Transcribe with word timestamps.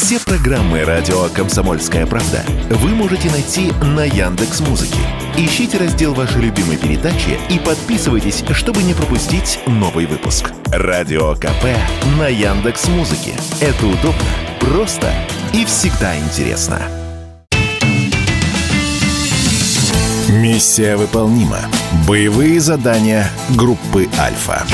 Все 0.00 0.20
программы 0.20 0.84
радио 0.84 1.24
Комсомольская 1.34 2.06
правда 2.06 2.44
вы 2.70 2.90
можете 2.90 3.28
найти 3.32 3.72
на 3.82 4.04
Яндекс 4.04 4.60
Музыке. 4.60 5.00
Ищите 5.36 5.76
раздел 5.76 6.14
вашей 6.14 6.40
любимой 6.40 6.76
передачи 6.76 7.36
и 7.50 7.58
подписывайтесь, 7.58 8.44
чтобы 8.52 8.84
не 8.84 8.94
пропустить 8.94 9.58
новый 9.66 10.06
выпуск. 10.06 10.52
Радио 10.66 11.34
КП 11.34 11.64
на 12.16 12.28
Яндекс 12.28 12.86
Музыке. 12.86 13.32
Это 13.60 13.86
удобно, 13.86 14.22
просто 14.60 15.12
и 15.52 15.64
всегда 15.64 16.16
интересно. 16.16 16.80
Миссия 20.28 20.96
выполнима. 20.96 21.58
Боевые 22.06 22.60
задания 22.60 23.28
группы 23.56 24.08
Альфа. 24.16 24.64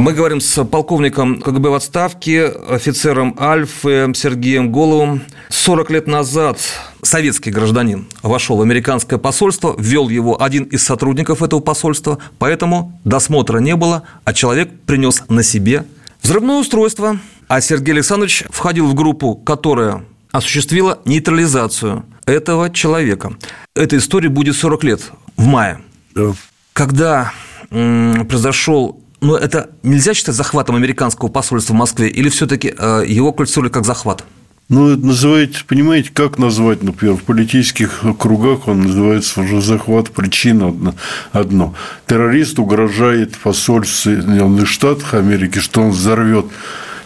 Мы 0.00 0.14
говорим 0.14 0.40
с 0.40 0.64
полковником 0.64 1.42
КГБ 1.42 1.68
в 1.68 1.74
отставке, 1.74 2.46
офицером 2.46 3.36
Альфы 3.38 4.10
Сергеем 4.14 4.72
Головым. 4.72 5.20
40 5.50 5.90
лет 5.90 6.06
назад 6.06 6.58
советский 7.02 7.50
гражданин 7.50 8.08
вошел 8.22 8.56
в 8.56 8.62
американское 8.62 9.18
посольство, 9.18 9.76
ввел 9.78 10.08
его 10.08 10.42
один 10.42 10.64
из 10.64 10.84
сотрудников 10.84 11.42
этого 11.42 11.60
посольства, 11.60 12.18
поэтому 12.38 12.98
досмотра 13.04 13.58
не 13.58 13.76
было, 13.76 14.04
а 14.24 14.32
человек 14.32 14.70
принес 14.86 15.22
на 15.28 15.42
себе 15.42 15.84
взрывное 16.22 16.56
устройство. 16.56 17.18
А 17.48 17.60
Сергей 17.60 17.92
Александрович 17.92 18.44
входил 18.48 18.86
в 18.86 18.94
группу, 18.94 19.34
которая 19.34 20.02
осуществила 20.32 21.00
нейтрализацию 21.04 22.06
этого 22.24 22.70
человека. 22.70 23.34
Этой 23.76 23.98
истории 23.98 24.28
будет 24.28 24.56
40 24.56 24.82
лет 24.82 25.02
в 25.36 25.44
мае. 25.44 25.78
Да. 26.14 26.32
Когда 26.72 27.34
произошел 27.68 28.98
но 29.20 29.36
это 29.36 29.70
нельзя 29.82 30.14
считать 30.14 30.34
захватом 30.34 30.76
американского 30.76 31.28
посольства 31.28 31.74
в 31.74 31.76
Москве 31.76 32.08
или 32.08 32.28
все-таки 32.28 32.74
э, 32.76 33.04
его 33.06 33.32
квалифицировали 33.32 33.70
как 33.70 33.84
захват? 33.84 34.24
Ну, 34.70 34.88
это 34.88 35.04
называется, 35.04 35.64
понимаете, 35.66 36.10
как 36.14 36.38
назвать, 36.38 36.84
например, 36.84 37.16
в 37.16 37.24
политических 37.24 38.02
кругах 38.20 38.68
он 38.68 38.82
называется 38.82 39.40
уже 39.40 39.60
захват. 39.60 40.10
Причина 40.12 40.68
одна, 40.68 40.94
одно. 41.32 41.74
Террорист 42.06 42.60
угрожает 42.60 43.36
посольству 43.36 44.12
Соединенных 44.12 44.68
Штатов 44.68 45.12
Америки, 45.14 45.58
что 45.58 45.82
он 45.82 45.90
взорвет 45.90 46.46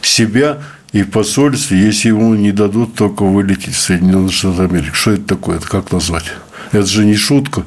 себя 0.03 0.58
и 0.92 1.03
в 1.03 1.10
посольстве, 1.10 1.78
если 1.78 2.08
ему 2.08 2.34
не 2.34 2.53
дадут 2.53 2.97
только 2.97 3.25
вылететь 3.25 3.75
в 3.75 3.81
Соединенные 3.81 4.31
Штаты 4.31 4.64
Америки. 4.64 4.92
Что 4.92 5.12
это 5.12 5.25
такое? 5.25 5.56
Это 5.56 5.66
как 5.66 5.91
назвать? 5.91 6.27
Это 6.70 6.86
же 6.86 7.06
не 7.06 7.16
шутка. 7.16 7.64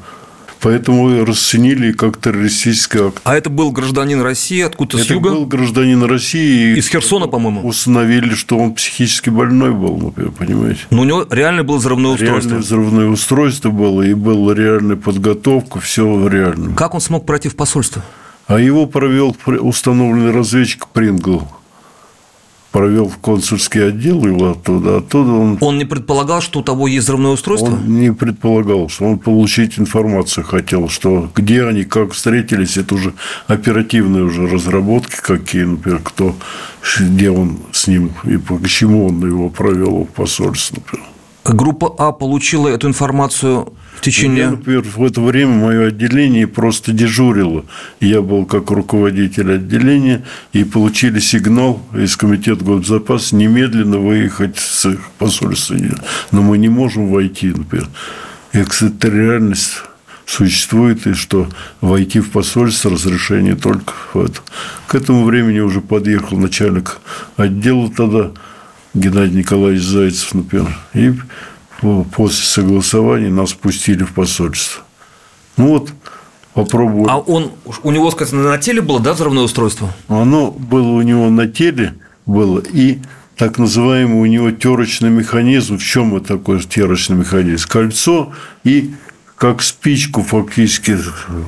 Поэтому 0.61 1.25
расценили 1.25 1.91
как 1.91 2.19
террористический 2.19 3.07
акт. 3.07 3.21
А 3.23 3.35
это 3.35 3.49
был 3.49 3.71
гражданин 3.71 4.21
России 4.21 4.61
откуда-то 4.61 5.03
с 5.03 5.09
юга? 5.09 5.29
Это 5.29 5.37
был 5.37 5.45
гражданин 5.45 6.03
России. 6.03 6.77
Из 6.77 6.87
Херсона, 6.87 7.27
по-моему. 7.27 7.67
Установили, 7.67 8.33
что 8.33 8.57
он 8.57 8.73
психически 8.73 9.29
больной 9.29 9.73
был, 9.73 9.97
например, 9.97 10.31
понимаете. 10.31 10.81
Но 10.89 11.01
у 11.01 11.05
него 11.05 11.25
реально 11.29 11.63
было 11.63 11.77
взрывное 11.77 12.11
устройство. 12.11 12.49
Реальное 12.49 12.59
взрывное 12.59 13.07
устройство 13.07 13.69
было, 13.69 14.01
и 14.01 14.13
была 14.13 14.53
реальная 14.53 14.95
подготовка, 14.95 15.79
все 15.79 16.27
реально. 16.27 16.75
Как 16.75 16.93
он 16.93 17.01
смог 17.01 17.25
пройти 17.25 17.49
в 17.49 17.55
посольство? 17.55 18.03
А 18.47 18.59
его 18.59 18.85
провел 18.87 19.35
установленный 19.45 20.31
разведчик 20.31 20.87
Прингл 20.87 21.47
провел 22.71 23.07
в 23.07 23.17
консульский 23.17 23.87
отдел 23.87 24.25
его 24.25 24.51
оттуда, 24.51 24.97
оттуда 24.97 25.31
он... 25.31 25.57
Он 25.61 25.77
не 25.77 25.85
предполагал, 25.85 26.41
что 26.41 26.59
у 26.59 26.63
того 26.63 26.87
есть 26.87 27.05
взрывное 27.05 27.31
устройство? 27.31 27.71
Он 27.71 27.99
не 27.99 28.13
предполагал, 28.13 28.89
что 28.89 29.05
он 29.05 29.19
получить 29.19 29.79
информацию 29.79 30.43
хотел, 30.43 30.89
что 30.89 31.29
где 31.35 31.63
они, 31.63 31.83
как 31.83 32.11
встретились, 32.11 32.77
это 32.77 32.95
уже 32.95 33.13
оперативные 33.47 34.23
уже 34.23 34.47
разработки 34.47 35.15
какие, 35.21 35.63
например, 35.63 36.01
кто, 36.03 36.35
где 36.99 37.29
он 37.29 37.59
с 37.71 37.87
ним 37.87 38.11
и 38.23 38.37
почему 38.37 39.07
он 39.07 39.25
его 39.25 39.49
провел 39.49 40.03
в 40.03 40.13
посольство, 40.13 40.75
например. 40.75 41.07
Группа 41.45 41.93
А 41.97 42.11
получила 42.11 42.67
эту 42.67 42.87
информацию 42.87 43.73
в 43.97 44.01
течение... 44.01 44.43
Я, 44.43 44.51
например, 44.51 44.83
в 44.83 45.03
это 45.03 45.21
время 45.21 45.53
мое 45.53 45.87
отделение 45.87 46.45
просто 46.45 46.91
дежурило. 46.91 47.65
Я 47.99 48.21
был 48.21 48.45
как 48.45 48.69
руководитель 48.69 49.53
отделения, 49.53 50.23
и 50.53 50.63
получили 50.63 51.19
сигнал 51.19 51.81
из 51.95 52.15
Комитета 52.15 52.63
госбезопасности 52.63 53.35
немедленно 53.35 53.97
выехать 53.97 54.57
с 54.57 54.95
посольства. 55.17 55.75
Но 56.31 56.43
мы 56.43 56.59
не 56.59 56.69
можем 56.69 57.07
войти, 57.07 57.47
например. 57.47 57.87
Экстерриальность 58.53 59.81
существует, 60.27 61.07
и 61.07 61.13
что 61.13 61.49
войти 61.81 62.19
в 62.19 62.29
посольство 62.29 62.91
разрешение 62.91 63.55
только 63.55 63.93
в 64.13 64.19
это. 64.19 64.41
К 64.85 64.93
этому 64.93 65.25
времени 65.25 65.59
уже 65.59 65.81
подъехал 65.81 66.37
начальник 66.37 66.99
отдела 67.35 67.89
тогда, 67.89 68.31
Геннадий 68.93 69.39
Николаевич 69.39 69.83
Зайцев, 69.83 70.33
например, 70.35 70.77
и 70.93 71.13
после 71.81 72.43
согласования 72.43 73.29
нас 73.29 73.53
пустили 73.53 74.03
в 74.03 74.13
посольство. 74.13 74.83
Ну 75.57 75.67
вот, 75.69 75.91
попробовали. 76.53 77.09
А 77.09 77.17
он, 77.17 77.51
у 77.83 77.91
него, 77.91 78.11
сказано, 78.11 78.43
на 78.43 78.57
теле 78.57 78.81
было, 78.81 78.99
да, 78.99 79.13
взрывное 79.13 79.43
устройство? 79.43 79.93
Оно 80.07 80.51
было 80.51 80.91
у 80.91 81.01
него 81.01 81.29
на 81.29 81.47
теле, 81.47 81.95
было, 82.25 82.59
и 82.59 82.99
так 83.37 83.59
называемый 83.59 84.19
у 84.19 84.25
него 84.25 84.51
терочный 84.51 85.09
механизм. 85.09 85.77
В 85.77 85.83
чем 85.83 86.15
это 86.15 86.37
такой 86.37 86.59
терочный 86.61 87.15
механизм? 87.15 87.67
Кольцо 87.67 88.33
и 88.63 88.93
как 89.35 89.61
спичку 89.61 90.23
фактически 90.23 90.97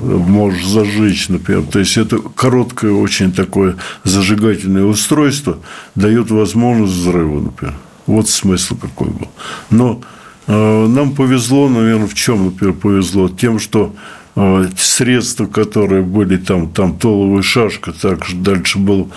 можешь 0.02 0.66
зажечь, 0.68 1.28
например. 1.30 1.64
То 1.64 1.80
есть, 1.80 1.98
это 1.98 2.20
короткое 2.20 2.92
очень 2.92 3.32
такое 3.32 3.78
зажигательное 4.04 4.84
устройство 4.84 5.58
дает 5.96 6.30
возможность 6.30 6.94
взрыва, 6.94 7.42
например. 7.42 7.76
Вот 8.06 8.30
смысл 8.30 8.78
какой 8.78 9.10
был. 9.10 9.28
Но 9.72 10.02
нам 10.54 11.16
повезло, 11.16 11.70
наверное, 11.70 12.08
в 12.08 12.16
чем, 12.16 12.46
например, 12.46 12.74
повезло? 12.74 13.30
Тем, 13.30 13.60
что 13.60 13.96
э, 14.36 14.68
средства, 14.78 15.46
которые 15.46 16.02
были 16.02 16.38
там, 16.38 16.70
там 16.70 16.98
толовая 16.98 17.44
шашка, 17.44 17.92
также 17.92 18.36
дальше 18.36 18.80
был 18.80 19.12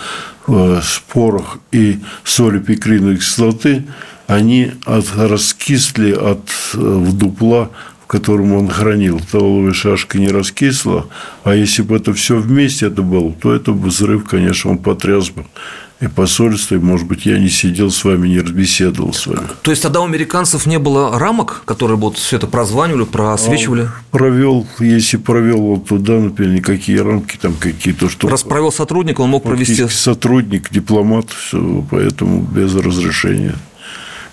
э, 0.47 0.81
порох 1.11 1.59
и 1.71 1.99
соли 2.23 2.59
пикриновой 2.59 3.17
кислоты, 3.17 3.83
они 4.27 4.71
от, 4.85 5.05
раскисли 5.15 6.11
от 6.11 6.49
в 6.73 7.17
дупла 7.17 7.71
которым 8.13 8.53
он 8.53 8.67
хранил, 8.67 9.19
таловая 9.31 9.73
шашка 9.73 10.19
не 10.19 10.27
раскисла, 10.27 11.07
а 11.43 11.55
если 11.55 11.81
бы 11.81 11.95
это 11.95 12.13
все 12.13 12.37
вместе 12.37 12.85
это 12.85 13.01
было, 13.01 13.33
то 13.33 13.51
это 13.51 13.71
бы 13.71 13.87
взрыв, 13.87 14.25
конечно, 14.29 14.69
он 14.69 14.77
потряс 14.77 15.31
бы 15.31 15.45
и 16.03 16.07
посольство, 16.07 16.75
и, 16.75 16.79
может 16.79 17.07
быть, 17.07 17.25
я 17.25 17.39
не 17.39 17.49
сидел 17.49 17.89
с 17.89 18.03
вами, 18.03 18.27
не 18.27 18.39
разбеседовал 18.39 19.13
с 19.13 19.25
вами. 19.25 19.47
То 19.61 19.71
есть 19.71 19.83
тогда 19.83 20.01
у 20.01 20.05
американцев 20.05 20.65
не 20.65 20.77
было 20.77 21.17
рамок, 21.17 21.63
которые 21.65 21.97
вот 21.97 22.17
все 22.17 22.37
это 22.37 22.47
прозванивали, 22.47 23.05
просвечивали? 23.05 23.83
Он 23.83 23.89
провел, 24.11 24.67
если 24.79 25.17
провел 25.17 25.61
вот 25.61 25.87
туда, 25.87 26.13
например, 26.13 26.53
никакие 26.53 27.01
рамки 27.01 27.37
там 27.37 27.53
какие-то, 27.53 28.09
что... 28.09 28.27
Раз 28.27 28.43
провел 28.43 28.71
сотрудник, 28.71 29.19
он 29.19 29.29
мог 29.29 29.43
провести... 29.43 29.87
Сотрудник, 29.87 30.71
дипломат, 30.71 31.29
все, 31.31 31.85
поэтому 31.89 32.41
без 32.41 32.75
разрешения. 32.75 33.55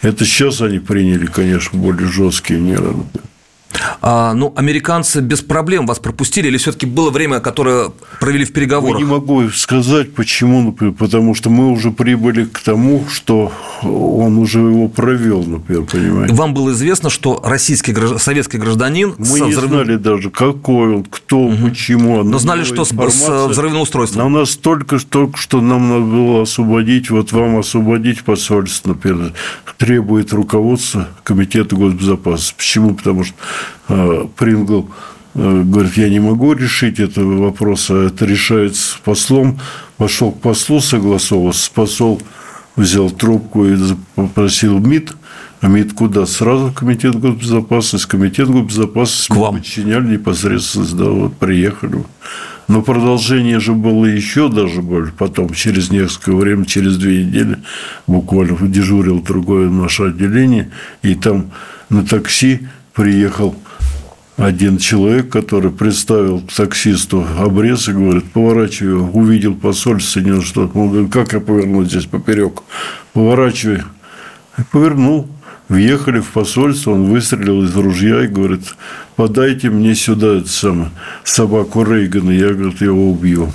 Это 0.02 0.24
сейчас 0.24 0.62
они 0.62 0.78
приняли, 0.78 1.26
конечно, 1.26 1.78
более 1.78 2.08
жесткие 2.08 2.58
меры. 2.58 2.94
А, 4.02 4.34
ну, 4.34 4.52
американцы 4.56 5.20
без 5.20 5.42
проблем 5.42 5.86
вас 5.86 5.98
пропустили, 5.98 6.48
или 6.48 6.56
все-таки 6.56 6.86
было 6.86 7.10
время, 7.10 7.40
которое 7.40 7.90
провели 8.18 8.44
в 8.44 8.52
переговорах? 8.52 8.98
Я 8.98 9.04
не 9.04 9.10
могу 9.10 9.48
сказать, 9.50 10.14
почему, 10.14 10.62
например, 10.62 10.94
потому 10.94 11.34
что 11.34 11.50
мы 11.50 11.70
уже 11.70 11.90
прибыли 11.90 12.44
к 12.44 12.60
тому, 12.60 13.04
что 13.08 13.52
он 13.82 14.38
уже 14.38 14.60
его 14.60 14.88
провел, 14.88 15.44
например, 15.44 15.84
понимаете. 15.84 16.34
Вам 16.34 16.54
было 16.54 16.70
известно, 16.70 17.10
что 17.10 17.40
российский 17.44 17.94
советский 18.18 18.58
гражданин 18.58 19.14
мы 19.18 19.26
со 19.26 19.44
не 19.44 19.52
взрывным... 19.52 19.84
знали 19.84 19.96
даже, 19.96 20.30
какой 20.30 20.96
он, 20.96 21.04
кто, 21.04 21.40
угу. 21.40 21.68
почему. 21.68 22.22
Но 22.22 22.38
знали, 22.38 22.64
что 22.64 22.84
с 22.84 22.92
взрывным 22.92 23.82
устройством. 23.82 24.32
На 24.32 24.40
нас 24.40 24.56
только, 24.56 24.98
только 24.98 25.38
что 25.38 25.60
нам 25.60 25.88
надо 25.88 26.04
было 26.04 26.42
освободить, 26.42 27.10
вот 27.10 27.32
вам 27.32 27.58
освободить 27.58 28.22
посольство, 28.22 28.90
например, 28.90 29.32
требует 29.78 30.32
руководство 30.32 31.08
Комитета 31.22 31.74
госбезопасности. 31.74 32.54
Почему? 32.56 32.94
Потому 32.94 33.24
что 33.24 33.34
Прингл 34.36 34.88
э, 35.34 35.62
говорит, 35.62 35.96
я 35.96 36.08
не 36.08 36.20
могу 36.20 36.52
решить 36.52 37.00
этого 37.00 37.44
вопроса, 37.44 37.94
это 37.94 38.24
решается 38.24 38.98
послом. 39.04 39.58
Пошел 39.96 40.32
к 40.32 40.40
послу 40.40 40.80
согласовываться, 40.80 41.70
посол 41.72 42.20
взял 42.76 43.10
трубку 43.10 43.66
и 43.66 43.76
попросил 44.14 44.78
МИД, 44.78 45.14
а 45.60 45.68
МИД 45.68 45.92
куда? 45.92 46.26
Сразу 46.26 46.68
в 46.68 46.74
Комитет 46.74 47.16
госбезопасности. 47.16 48.08
Комитет 48.08 48.48
госбезопасности 48.48 49.28
к 49.28 49.36
вам 49.36 49.56
подчиняли 49.56 50.12
непосредственно, 50.12 50.86
да, 50.92 51.04
вот 51.04 51.36
приехали. 51.36 52.04
Но 52.68 52.82
продолжение 52.82 53.58
же 53.58 53.72
было 53.72 54.06
еще 54.06 54.48
даже 54.48 54.80
больше. 54.80 55.12
Потом, 55.18 55.52
через 55.52 55.90
несколько 55.90 56.34
времени, 56.34 56.64
через 56.64 56.96
две 56.96 57.24
недели, 57.24 57.58
буквально 58.06 58.68
дежурил 58.68 59.20
другое 59.20 59.68
наше 59.68 60.04
отделение, 60.04 60.70
и 61.02 61.14
там 61.14 61.50
на 61.88 62.06
такси 62.06 62.68
приехал 62.94 63.54
один 64.36 64.78
человек, 64.78 65.28
который 65.28 65.70
представил 65.70 66.40
таксисту 66.40 67.26
обрез 67.38 67.88
и 67.88 67.92
говорит, 67.92 68.32
поворачивай, 68.32 69.08
увидел 69.12 69.54
посольство 69.54 70.12
Соединенных 70.12 70.46
Штатов. 70.46 70.76
Он 70.76 70.90
говорит, 70.90 71.12
как 71.12 71.32
я 71.34 71.40
поверну 71.40 71.84
здесь 71.84 72.06
поперек? 72.06 72.62
Поворачивай. 73.12 73.82
И 74.58 74.62
повернул. 74.70 75.28
Въехали 75.68 76.18
в 76.18 76.30
посольство, 76.30 76.90
он 76.92 77.04
выстрелил 77.04 77.62
из 77.62 77.76
ружья 77.76 78.24
и 78.24 78.26
говорит, 78.26 78.74
подайте 79.14 79.70
мне 79.70 79.94
сюда 79.94 80.38
это 80.38 80.48
самое, 80.48 80.90
собаку 81.22 81.84
Рейгана, 81.84 82.32
я, 82.32 82.52
говорит, 82.52 82.80
его 82.80 83.08
убью. 83.08 83.52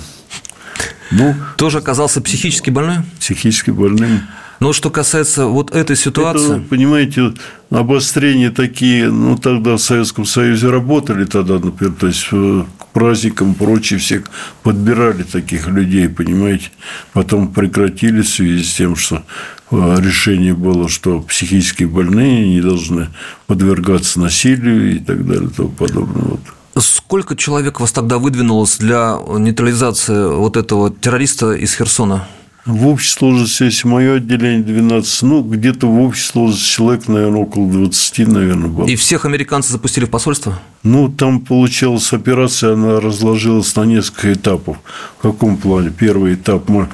Ну, 1.10 1.34
Тоже 1.58 1.78
оказался 1.78 2.22
психически 2.22 2.70
больной? 2.70 2.98
Психически 3.20 3.70
больным. 3.70 4.22
Но 4.60 4.72
что 4.72 4.90
касается 4.90 5.46
вот 5.46 5.74
этой 5.74 5.96
ситуации... 5.96 6.56
Это, 6.56 6.68
понимаете, 6.68 7.34
обострения 7.70 8.50
такие, 8.50 9.10
ну, 9.10 9.36
тогда 9.36 9.76
в 9.76 9.80
Советском 9.80 10.24
Союзе 10.24 10.70
работали 10.70 11.24
тогда, 11.24 11.58
например, 11.58 11.94
то 11.94 12.06
есть 12.06 12.26
э, 12.32 12.64
к 12.78 12.86
праздникам 12.88 13.54
прочие 13.54 13.98
всех 13.98 14.24
подбирали 14.62 15.22
таких 15.24 15.68
людей, 15.68 16.08
понимаете. 16.08 16.70
Потом 17.12 17.48
прекратили 17.48 18.22
в 18.22 18.28
связи 18.28 18.64
с 18.64 18.74
тем, 18.74 18.96
что 18.96 19.22
э, 19.70 19.96
решение 20.00 20.54
было, 20.54 20.88
что 20.88 21.20
психически 21.20 21.84
больные 21.84 22.48
не 22.48 22.60
должны 22.60 23.08
подвергаться 23.46 24.20
насилию 24.20 24.96
и 24.96 24.98
так 24.98 25.26
далее 25.26 25.50
и 25.50 25.52
тому 25.52 25.68
подобное. 25.68 26.22
Вот. 26.22 26.40
Сколько 26.78 27.36
человек 27.36 27.80
вас 27.80 27.92
тогда 27.92 28.18
выдвинулось 28.18 28.76
для 28.76 29.18
нейтрализации 29.38 30.34
вот 30.34 30.56
этого 30.56 30.90
террориста 30.90 31.52
из 31.52 31.74
Херсона? 31.74 32.26
В 32.66 32.88
общей 32.88 33.10
сложности, 33.10 33.62
если 33.62 33.86
мое 33.86 34.16
отделение 34.16 34.64
12, 34.64 35.22
ну, 35.22 35.42
где-то 35.42 35.86
в 35.86 36.00
общей 36.00 36.24
сложности 36.24 36.68
человек, 36.68 37.06
наверное, 37.06 37.42
около 37.42 37.70
20, 37.70 38.26
наверное, 38.26 38.68
было. 38.68 38.86
И 38.88 38.96
всех 38.96 39.24
американцев 39.24 39.70
запустили 39.70 40.04
в 40.04 40.10
посольство? 40.10 40.58
Ну, 40.82 41.08
там 41.08 41.40
получилась 41.40 42.12
операция, 42.12 42.72
она 42.72 42.98
разложилась 42.98 43.74
на 43.76 43.82
несколько 43.82 44.32
этапов. 44.32 44.78
В 45.18 45.22
каком 45.22 45.58
плане? 45.58 45.92
Первый 45.96 46.34
этап 46.34 46.68
мы 46.68 46.88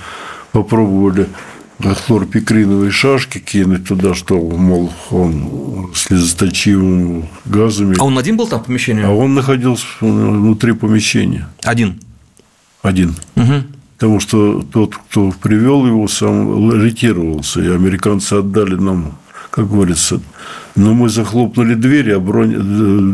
попробовали 0.53 1.27
хлорпикриновые 1.81 2.91
шашки 2.91 3.39
кинуть 3.39 3.89
туда, 3.89 4.15
что, 4.15 4.39
мол, 4.39 4.93
он 5.11 5.91
слезоточивым 5.95 7.31
газами. 7.47 7.97
А 7.99 8.05
он 8.05 8.19
один 8.19 8.37
был 8.37 8.47
там 8.47 8.61
в 8.61 8.67
помещении? 8.67 9.05
А 9.05 9.11
он 9.11 9.33
находился 9.33 9.87
внутри 10.03 10.73
помещения. 10.73 11.49
Один? 11.63 11.99
Один. 12.83 13.17
Угу 13.37 13.65
потому 14.03 14.19
что 14.19 14.65
тот, 14.73 14.97
кто 14.97 15.31
привел 15.31 15.87
его, 15.87 16.09
сам 16.09 16.73
ретировался, 16.73 17.61
и 17.63 17.69
американцы 17.69 18.33
отдали 18.33 18.75
нам, 18.75 19.13
как 19.51 19.71
говорится, 19.71 20.21
но 20.75 20.93
мы 20.93 21.09
захлопнули 21.09 21.75
двери, 21.75 22.11
а 22.11 22.19
бронь... 22.19 22.53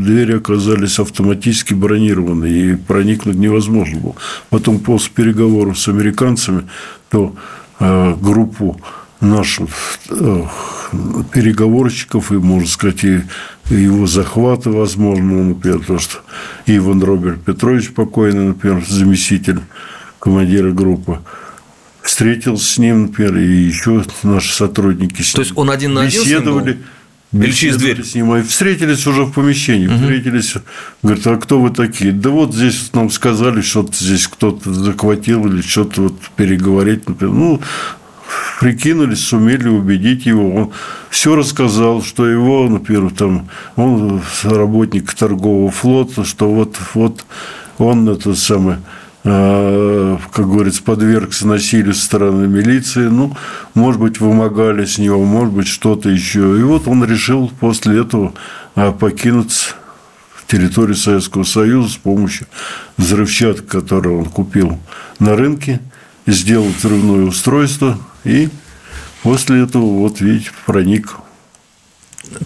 двери 0.03 0.39
оказались 0.39 0.99
автоматически 0.99 1.75
бронированы, 1.75 2.47
и 2.47 2.75
проникнуть 2.75 3.37
невозможно 3.37 4.01
было. 4.01 4.15
Потом 4.49 4.79
после 4.79 5.11
переговоров 5.15 5.79
с 5.79 5.89
американцами, 5.89 6.63
то 7.11 7.35
э, 7.81 8.15
группу 8.23 8.81
наших 9.21 9.69
э, 10.09 10.45
переговорщиков, 11.35 12.33
и, 12.33 12.37
можно 12.37 12.67
сказать, 12.67 13.05
и 13.05 13.21
его 13.69 14.07
захвата, 14.07 14.71
возможно, 14.71 15.45
например, 15.45 15.81
то, 15.87 15.99
что 15.99 16.21
Иван 16.65 17.03
Роберт 17.03 17.43
Петрович 17.43 17.93
покойный, 17.93 18.47
например, 18.47 18.83
заместитель 18.89 19.61
командира 20.19 20.73
группы. 20.73 21.19
Встретился 22.03 22.65
с 22.65 22.79
ним, 22.79 23.03
например, 23.03 23.37
и 23.37 23.47
еще 23.47 24.03
наши 24.23 24.55
сотрудники 24.55 25.23
с 25.23 25.35
ним. 25.35 25.35
То 25.35 25.41
есть 25.43 25.53
он 25.57 25.71
один 25.71 25.95
на 25.95 26.03
один 26.03 26.23
беседовали. 26.23 26.79
Или 27.33 27.51
через 27.53 27.77
дверь? 27.77 28.03
С 28.03 28.15
ним, 28.15 28.35
и 28.35 28.43
встретились 28.43 29.07
уже 29.07 29.25
в 29.25 29.33
помещении. 29.33 29.87
Угу. 29.87 29.97
Встретились. 29.97 30.55
Говорят, 31.03 31.27
а 31.27 31.37
кто 31.37 31.61
вы 31.61 31.71
такие? 31.71 32.13
Да 32.13 32.31
вот 32.31 32.55
здесь 32.55 32.91
нам 32.95 33.11
сказали, 33.11 33.61
что 33.61 33.87
здесь 33.93 34.27
кто-то 34.27 34.73
захватил 34.73 35.47
или 35.47 35.61
что-то 35.61 36.03
вот 36.03 36.15
переговорить. 36.37 37.07
Например. 37.07 37.35
Ну, 37.35 37.61
прикинулись, 38.61 39.21
сумели 39.21 39.69
убедить 39.69 40.25
его. 40.25 40.55
Он 40.55 40.73
все 41.11 41.37
рассказал, 41.37 42.03
что 42.03 42.27
его, 42.27 42.67
например, 42.67 43.11
там, 43.11 43.51
он 43.77 44.23
работник 44.43 45.13
торгового 45.13 45.71
флота, 45.71 46.25
что 46.25 46.51
вот, 46.51 46.79
вот 46.95 47.27
он 47.77 48.09
это 48.09 48.35
самое 48.35 48.79
Э, 48.79 49.08
как 49.29 50.49
говорится, 50.49 50.83
подвергся 50.83 51.47
насилию 51.47 51.95
со 51.95 52.05
стороны 52.05 52.47
милиции. 52.47 53.09
Ну, 53.09 53.37
может 53.75 54.01
быть, 54.01 54.21
вымогали 54.21 54.85
с 54.85 54.99
него, 54.99 55.25
может 55.25 55.53
быть, 55.53 55.69
что-то 55.69 56.09
еще. 56.09 56.59
И 56.59 56.63
вот 56.63 56.89
он 56.89 57.05
решил 57.05 57.51
после 57.61 58.01
этого 58.01 58.33
э, 58.77 58.93
покинуть 58.93 59.75
территорию 60.49 60.97
Советского 60.97 61.45
Союза 61.45 61.91
с 61.91 61.97
помощью 61.97 62.47
взрывчатки, 62.97 63.67
которую 63.67 64.21
он 64.21 64.25
купил 64.25 64.79
на 65.19 65.37
рынке, 65.37 65.81
сделал 66.27 66.69
взрывное 66.69 67.27
устройство 67.27 67.99
и 68.25 68.49
после 69.23 69.63
этого, 69.63 69.85
вот 69.85 70.21
видите, 70.21 70.51
проник 70.65 71.17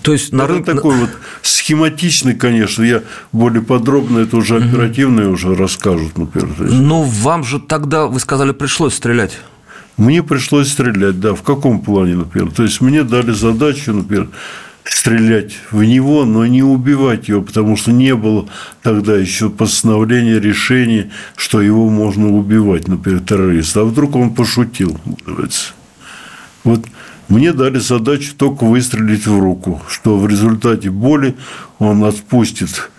то 0.03 0.13
есть 0.13 0.33
на 0.33 0.47
рынке... 0.47 0.75
такой 0.75 0.97
вот 0.97 1.11
схематичный, 1.43 2.35
конечно, 2.35 2.83
я 2.83 3.03
более 3.33 3.63
подробно 3.63 4.21
это 4.21 4.37
уже 4.37 4.57
оперативно 4.57 5.25
угу. 5.25 5.35
уже 5.35 5.55
расскажут, 5.55 6.19
например. 6.19 6.55
Ну, 6.59 7.03
вам 7.03 7.45
же 7.45 7.61
тогда, 7.61 8.07
вы 8.07 8.21
сказали, 8.21 8.53
пришлось 8.53 8.95
стрелять. 8.95 9.39
Мне 9.97 10.23
пришлось 10.23 10.71
стрелять, 10.71 11.21
да. 11.21 11.35
В 11.35 11.43
каком 11.43 11.81
плане, 11.81 12.17
например? 12.17 12.51
То 12.51 12.63
есть 12.63 12.81
мне 12.81 13.03
дали 13.03 13.33
задачу, 13.33 13.93
например, 13.93 14.29
стрелять 14.85 15.53
в 15.71 15.85
него, 15.85 16.25
но 16.25 16.47
не 16.47 16.63
убивать 16.63 17.29
его, 17.29 17.43
потому 17.43 17.77
что 17.77 17.93
не 17.93 18.15
было 18.15 18.49
тогда 18.83 19.17
еще 19.17 19.51
постановления, 19.51 20.41
решения, 20.41 21.11
что 21.37 21.61
его 21.61 21.89
можно 21.89 22.29
убивать, 22.31 22.89
например, 22.89 23.21
террориста. 23.21 23.83
А 23.83 23.85
вдруг 23.85 24.17
он 24.17 24.35
пошутил, 24.35 24.99
называется. 25.05 25.73
Вот 26.65 26.85
мне 27.33 27.55
дали 27.55 27.79
задачу 27.79 28.35
только 28.37 28.65
выстрелить 28.65 29.27
в 29.27 29.39
руку, 29.39 29.81
что 29.89 30.19
в 30.19 30.29
результате 30.29 30.91
боли 30.91 31.35
он 31.79 32.05
отпустит 32.05 32.91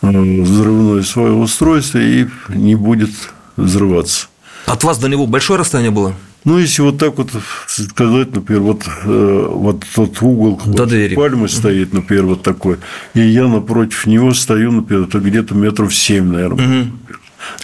э, 0.00 0.08
взрывное 0.08 1.02
свое 1.02 1.32
устройство 1.32 1.98
и 1.98 2.26
не 2.48 2.76
будет 2.76 3.10
взрываться. 3.56 4.28
От 4.64 4.84
вас 4.84 4.96
до 4.98 5.08
него 5.08 5.26
большое 5.26 5.60
расстояние 5.60 5.90
было? 5.90 6.14
Ну, 6.44 6.58
если 6.58 6.80
вот 6.80 6.96
так 6.96 7.18
вот 7.18 7.30
сказать, 7.66 8.34
например, 8.34 8.62
вот, 8.62 8.84
э, 9.04 9.46
вот 9.50 9.84
тот 9.94 10.22
угол 10.22 10.60
до 10.64 10.86
двери. 10.86 11.14
пальмы 11.14 11.48
стоит, 11.50 11.92
например, 11.92 12.24
вот 12.24 12.42
такой, 12.42 12.78
и 13.12 13.20
я 13.20 13.46
напротив 13.48 14.06
него 14.06 14.32
стою, 14.32 14.72
например, 14.72 15.04
это 15.04 15.18
где-то 15.18 15.54
метров 15.54 15.94
семь, 15.94 16.32
наверное. 16.32 16.82
Угу. 16.84 16.90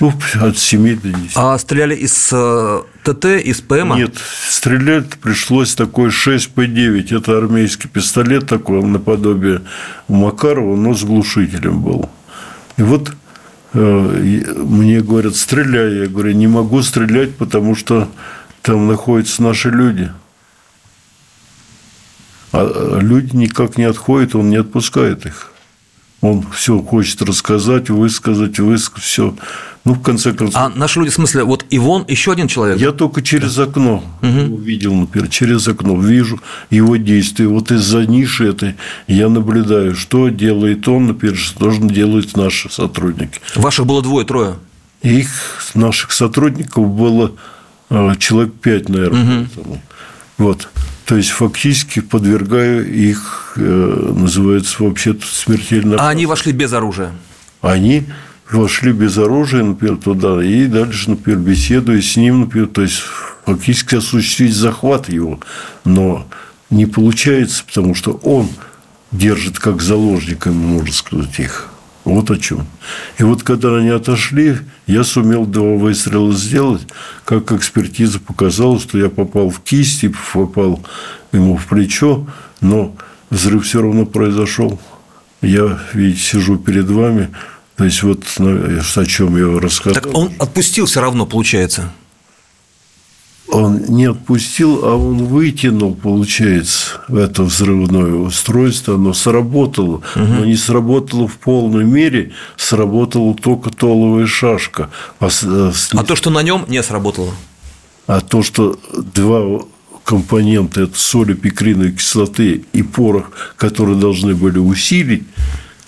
Ну, 0.01 0.13
от 0.41 0.59
7 0.59 1.01
до 1.01 1.09
10. 1.09 1.33
А 1.37 1.59
стреляли 1.59 1.95
из 1.95 2.31
э, 2.33 2.81
ТТ, 3.03 3.25
из 3.25 3.61
ПМ? 3.61 3.95
Нет, 3.95 4.17
стрелять 4.49 5.09
пришлось 5.19 5.75
такой 5.75 6.11
6П9. 6.11 7.17
Это 7.17 7.39
армейский 7.39 7.89
пистолет 7.89 8.47
такой, 8.47 8.83
наподобие 8.83 9.63
Макарова, 10.09 10.77
но 10.77 10.95
с 10.95 11.03
глушителем 11.03 11.81
был. 11.81 12.11
И 12.77 12.83
вот 12.83 13.13
э, 13.75 13.79
мне 13.79 15.01
говорят, 15.01 15.37
стреляй. 15.37 16.01
Я 16.01 16.07
говорю, 16.07 16.33
не 16.33 16.47
могу 16.47 16.83
стрелять, 16.83 17.37
потому 17.37 17.75
что 17.75 18.09
там 18.63 18.87
находятся 18.87 19.43
наши 19.43 19.71
люди. 19.71 20.11
А 22.53 22.99
люди 23.01 23.37
никак 23.37 23.79
не 23.79 23.85
отходят, 23.85 24.35
он 24.35 24.51
не 24.51 24.57
отпускает 24.57 25.25
их. 25.25 25.50
Он 26.21 26.45
все 26.53 26.83
хочет 26.83 27.23
рассказать, 27.23 27.89
высказать, 27.89 28.59
высказать, 28.59 29.03
все. 29.03 29.35
Ну, 29.85 29.95
в 29.95 30.03
конце 30.03 30.33
концов. 30.33 30.61
А 30.61 30.69
наши 30.69 30.99
люди, 30.99 31.11
в 31.11 31.15
смысле, 31.15 31.45
вот 31.45 31.65
Ивон 31.71 32.05
еще 32.07 32.33
один 32.33 32.49
человек? 32.49 32.79
Я 32.79 32.93
только 32.93 33.23
через 33.23 33.59
окно 33.59 34.05
угу. 34.21 34.55
увидел, 34.57 34.95
например, 34.95 35.29
через 35.29 35.67
окно 35.67 35.99
вижу 35.99 36.39
его 36.69 36.97
действия. 36.97 37.47
Вот 37.47 37.71
из-за 37.71 38.05
ниши 38.05 38.49
этой 38.49 38.75
я 39.07 39.31
наблюдаю, 39.31 39.97
что 39.97 40.29
делает 40.29 40.87
он, 40.87 41.07
например, 41.07 41.37
что 41.37 41.61
должен 41.61 41.89
делать 41.89 42.37
наши 42.37 42.71
сотрудники. 42.71 43.41
Ваших 43.57 43.87
было 43.87 44.03
двое, 44.03 44.27
трое? 44.27 44.57
Их, 45.01 45.31
наших 45.73 46.13
сотрудников 46.13 46.87
было 46.87 47.33
э, 47.89 48.13
человек 48.19 48.53
пять, 48.61 48.91
наверное. 48.91 49.49
Угу. 49.57 49.81
Вот. 50.37 50.69
То 51.11 51.17
есть 51.17 51.31
фактически 51.31 51.99
подвергаю 51.99 52.89
их, 52.89 53.55
э, 53.57 54.13
называется, 54.15 54.77
вообще-то 54.79 55.27
смертельно. 55.27 55.97
А 55.99 56.09
они 56.09 56.25
вошли 56.25 56.53
без 56.53 56.73
оружия? 56.73 57.11
Они 57.61 58.05
вошли 58.49 58.93
без 58.93 59.19
оружия, 59.19 59.65
например, 59.65 59.97
туда, 59.97 60.41
и 60.41 60.67
дальше, 60.67 61.11
например, 61.11 61.41
беседуя 61.41 62.01
с 62.01 62.17
ним, 62.17 62.43
например, 62.43 62.69
то 62.69 62.83
есть 62.83 63.03
фактически 63.45 63.97
осуществить 63.97 64.55
захват 64.55 65.09
его. 65.09 65.41
Но 65.85 66.29
не 66.71 66.87
получается, 66.87 67.65
потому 67.67 67.97
что 67.97 68.13
он 68.23 68.49
держит 69.11 69.59
как 69.59 69.83
заложниками, 69.83 70.55
можно 70.55 70.95
сказать, 70.95 71.41
их. 71.41 71.70
Вот 72.05 72.31
о 72.31 72.37
чем. 72.39 72.67
И 73.19 73.23
вот 73.23 73.43
когда 73.43 73.77
они 73.77 73.91
отошли, 73.91 74.57
я 74.87 75.05
сумел 75.05 75.45
два 75.45 75.77
выстрела 75.77 76.33
сделать, 76.33 76.83
как 77.25 77.53
экспертиза 77.53 78.21
показала, 78.21 78.81
что 78.81 78.99
я 78.99 79.11
попал 79.11 79.51
в 79.51 79.61
кисть 79.61 80.05
и 80.05 80.13
попал 80.33 80.81
ему 81.33 81.57
в 81.57 81.67
плечо, 81.67 82.27
но 82.61 82.97
взрыв 83.29 83.65
все 83.65 83.83
равно 83.83 84.07
произошел. 84.07 84.81
я, 85.43 85.79
видите, 85.93 86.21
сижу 86.21 86.57
перед 86.57 86.91
вами, 86.91 87.29
то 87.77 87.85
есть 87.85 88.03
вот 88.03 88.25
ну, 88.39 88.81
о 88.97 89.07
чем 89.07 89.37
я 89.37 89.61
рассказал. 89.61 90.03
Так 90.03 90.15
он 90.15 90.33
отпустил 90.39 90.87
все 90.87 91.01
равно, 91.01 91.27
получается 91.27 91.93
он 93.51 93.85
не 93.89 94.07
отпустил, 94.07 94.85
а 94.85 94.97
он 94.97 95.25
вытянул, 95.25 95.95
получается, 95.95 97.01
это 97.09 97.43
взрывное 97.43 98.15
устройство, 98.15 98.95
оно 98.95 99.13
сработало, 99.13 99.97
угу. 99.97 100.03
но 100.17 100.45
не 100.45 100.57
сработало 100.57 101.27
в 101.29 101.37
полной 101.39 101.85
мере, 101.85 102.33
сработала 102.57 103.35
только 103.35 103.71
толовая 103.71 104.27
шашка. 104.27 104.91
А, 105.19 105.29
а, 105.45 105.73
а 105.93 106.05
то, 106.05 106.17
что 106.17 106.31
на 106.31 106.43
нем 106.43 106.65
не 106.69 106.83
сработало? 106.83 107.33
А 108.07 108.21
то, 108.21 108.43
что 108.43 108.79
два 109.15 109.63
компонента, 110.05 110.83
это 110.83 110.99
соли 110.99 111.35
пикриновой 111.35 111.93
кислоты 111.93 112.65
и 112.73 112.83
порох, 112.83 113.31
которые 113.57 113.97
должны 113.97 114.35
были 114.35 114.59
усилить, 114.59 115.25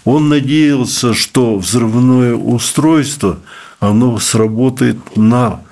он 0.04 0.28
надеялся, 0.28 1.14
что 1.14 1.56
взрывное 1.56 2.34
устройство, 2.34 3.38
оно 3.80 4.18
сработает 4.18 5.16
на 5.16 5.62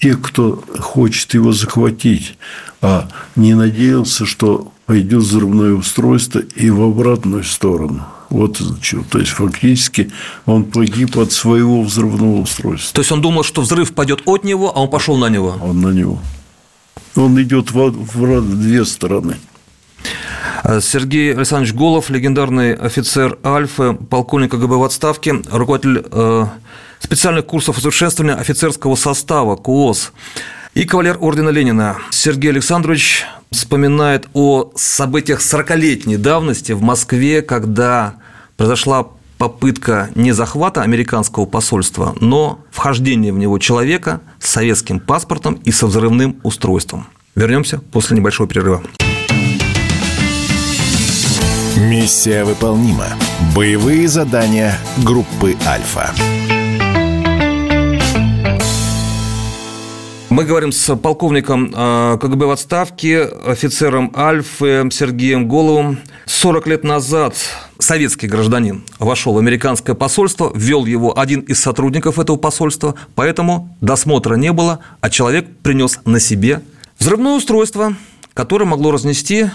тех, 0.00 0.20
кто 0.22 0.62
хочет 0.78 1.34
его 1.34 1.52
захватить, 1.52 2.36
а 2.80 3.08
не 3.36 3.54
надеялся, 3.54 4.24
что 4.24 4.72
пойдет 4.86 5.22
взрывное 5.22 5.74
устройство 5.74 6.40
и 6.40 6.70
в 6.70 6.82
обратную 6.82 7.44
сторону. 7.44 8.06
Вот 8.30 8.60
что. 8.80 9.02
То 9.10 9.18
есть, 9.18 9.32
фактически 9.32 10.10
он 10.46 10.64
погиб 10.64 11.18
от 11.18 11.32
своего 11.32 11.82
взрывного 11.82 12.40
устройства. 12.40 12.94
То 12.94 13.00
есть, 13.00 13.12
он 13.12 13.20
думал, 13.20 13.44
что 13.44 13.60
взрыв 13.60 13.92
пойдет 13.94 14.22
от 14.24 14.44
него, 14.44 14.72
а 14.74 14.80
он 14.80 14.88
пошел 14.88 15.16
на 15.16 15.28
него? 15.28 15.58
Он 15.60 15.80
на 15.80 15.88
него. 15.88 16.18
Он 17.16 17.40
идет 17.42 17.70
в, 17.72 17.90
в 17.90 18.60
две 18.60 18.84
стороны. 18.84 19.36
Сергей 20.80 21.34
Александрович 21.34 21.74
Голов, 21.74 22.10
легендарный 22.10 22.74
офицер 22.74 23.38
Альфы, 23.44 23.94
полковник 23.94 24.50
КГБ 24.50 24.76
в 24.76 24.82
отставке, 24.84 25.42
руководитель 25.50 26.04
э, 26.10 26.46
специальных 27.00 27.46
курсов 27.46 27.78
усовершенствования 27.78 28.34
офицерского 28.34 28.94
состава 28.94 29.56
КУОС 29.56 30.12
и 30.74 30.84
кавалер 30.84 31.16
ордена 31.20 31.50
Ленина 31.50 31.98
Сергей 32.10 32.50
Александрович 32.50 33.24
вспоминает 33.50 34.28
о 34.34 34.70
событиях 34.76 35.40
40-летней 35.40 36.16
давности 36.16 36.72
в 36.72 36.82
Москве, 36.82 37.42
когда 37.42 38.14
произошла 38.56 39.08
попытка 39.38 40.10
не 40.14 40.32
захвата 40.32 40.82
американского 40.82 41.46
посольства, 41.46 42.14
но 42.20 42.60
вхождения 42.70 43.32
в 43.32 43.38
него 43.38 43.58
человека 43.58 44.20
с 44.38 44.50
советским 44.50 45.00
паспортом 45.00 45.54
и 45.64 45.72
со 45.72 45.86
взрывным 45.86 46.38
устройством. 46.42 47.06
Вернемся 47.34 47.78
после 47.78 48.16
небольшого 48.16 48.48
перерыва. 48.48 48.82
Миссия 51.80 52.44
выполнима. 52.44 53.06
Боевые 53.56 54.06
задания 54.06 54.76
группы 55.02 55.56
«Альфа». 55.66 56.10
Мы 60.28 60.44
говорим 60.44 60.72
с 60.72 60.94
полковником 60.94 61.72
а, 61.74 62.18
КГБ 62.18 62.46
в 62.46 62.50
отставке, 62.50 63.22
офицером 63.22 64.12
Альфы 64.14 64.90
Сергеем 64.92 65.48
Головым. 65.48 66.00
40 66.26 66.66
лет 66.66 66.84
назад 66.84 67.34
советский 67.78 68.28
гражданин 68.28 68.84
вошел 68.98 69.32
в 69.32 69.38
американское 69.38 69.96
посольство, 69.96 70.52
ввел 70.54 70.84
его 70.84 71.18
один 71.18 71.40
из 71.40 71.60
сотрудников 71.60 72.18
этого 72.18 72.36
посольства, 72.36 72.94
поэтому 73.14 73.74
досмотра 73.80 74.34
не 74.34 74.52
было, 74.52 74.80
а 75.00 75.08
человек 75.08 75.46
принес 75.62 75.98
на 76.04 76.20
себе 76.20 76.60
взрывное 76.98 77.36
устройство, 77.36 77.96
которое 78.34 78.66
могло 78.66 78.90
разнести, 78.90 79.46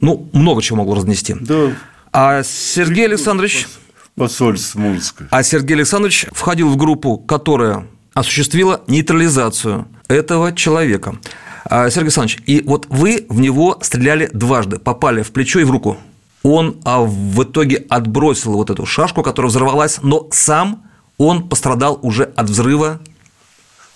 ну, 0.00 0.28
много 0.32 0.62
чего 0.62 0.78
могло 0.78 0.94
разнести. 0.94 1.34
Да. 1.40 1.72
А 2.12 2.42
Сергей 2.42 3.06
Александрович... 3.06 3.66
Посольство 4.14 4.78
Мурское. 4.78 5.26
А 5.30 5.42
Сергей 5.42 5.74
Александрович 5.74 6.26
входил 6.30 6.68
в 6.68 6.76
группу, 6.76 7.18
которая 7.18 7.86
осуществила 8.14 8.82
нейтрализацию 8.86 9.88
этого 10.08 10.52
человека. 10.52 11.16
А, 11.64 11.88
Сергей 11.90 12.04
Александрович, 12.04 12.38
и 12.46 12.62
вот 12.64 12.86
вы 12.88 13.26
в 13.28 13.40
него 13.40 13.78
стреляли 13.82 14.30
дважды, 14.32 14.78
попали 14.78 15.22
в 15.22 15.32
плечо 15.32 15.60
и 15.60 15.64
в 15.64 15.70
руку. 15.70 15.96
Он 16.42 16.76
а, 16.84 17.00
в 17.00 17.42
итоге 17.42 17.84
отбросил 17.88 18.52
вот 18.52 18.70
эту 18.70 18.86
шашку, 18.86 19.22
которая 19.22 19.50
взорвалась, 19.50 19.98
но 20.02 20.28
сам 20.30 20.84
он 21.18 21.48
пострадал 21.48 21.98
уже 22.02 22.24
от 22.24 22.50
взрыва. 22.50 23.00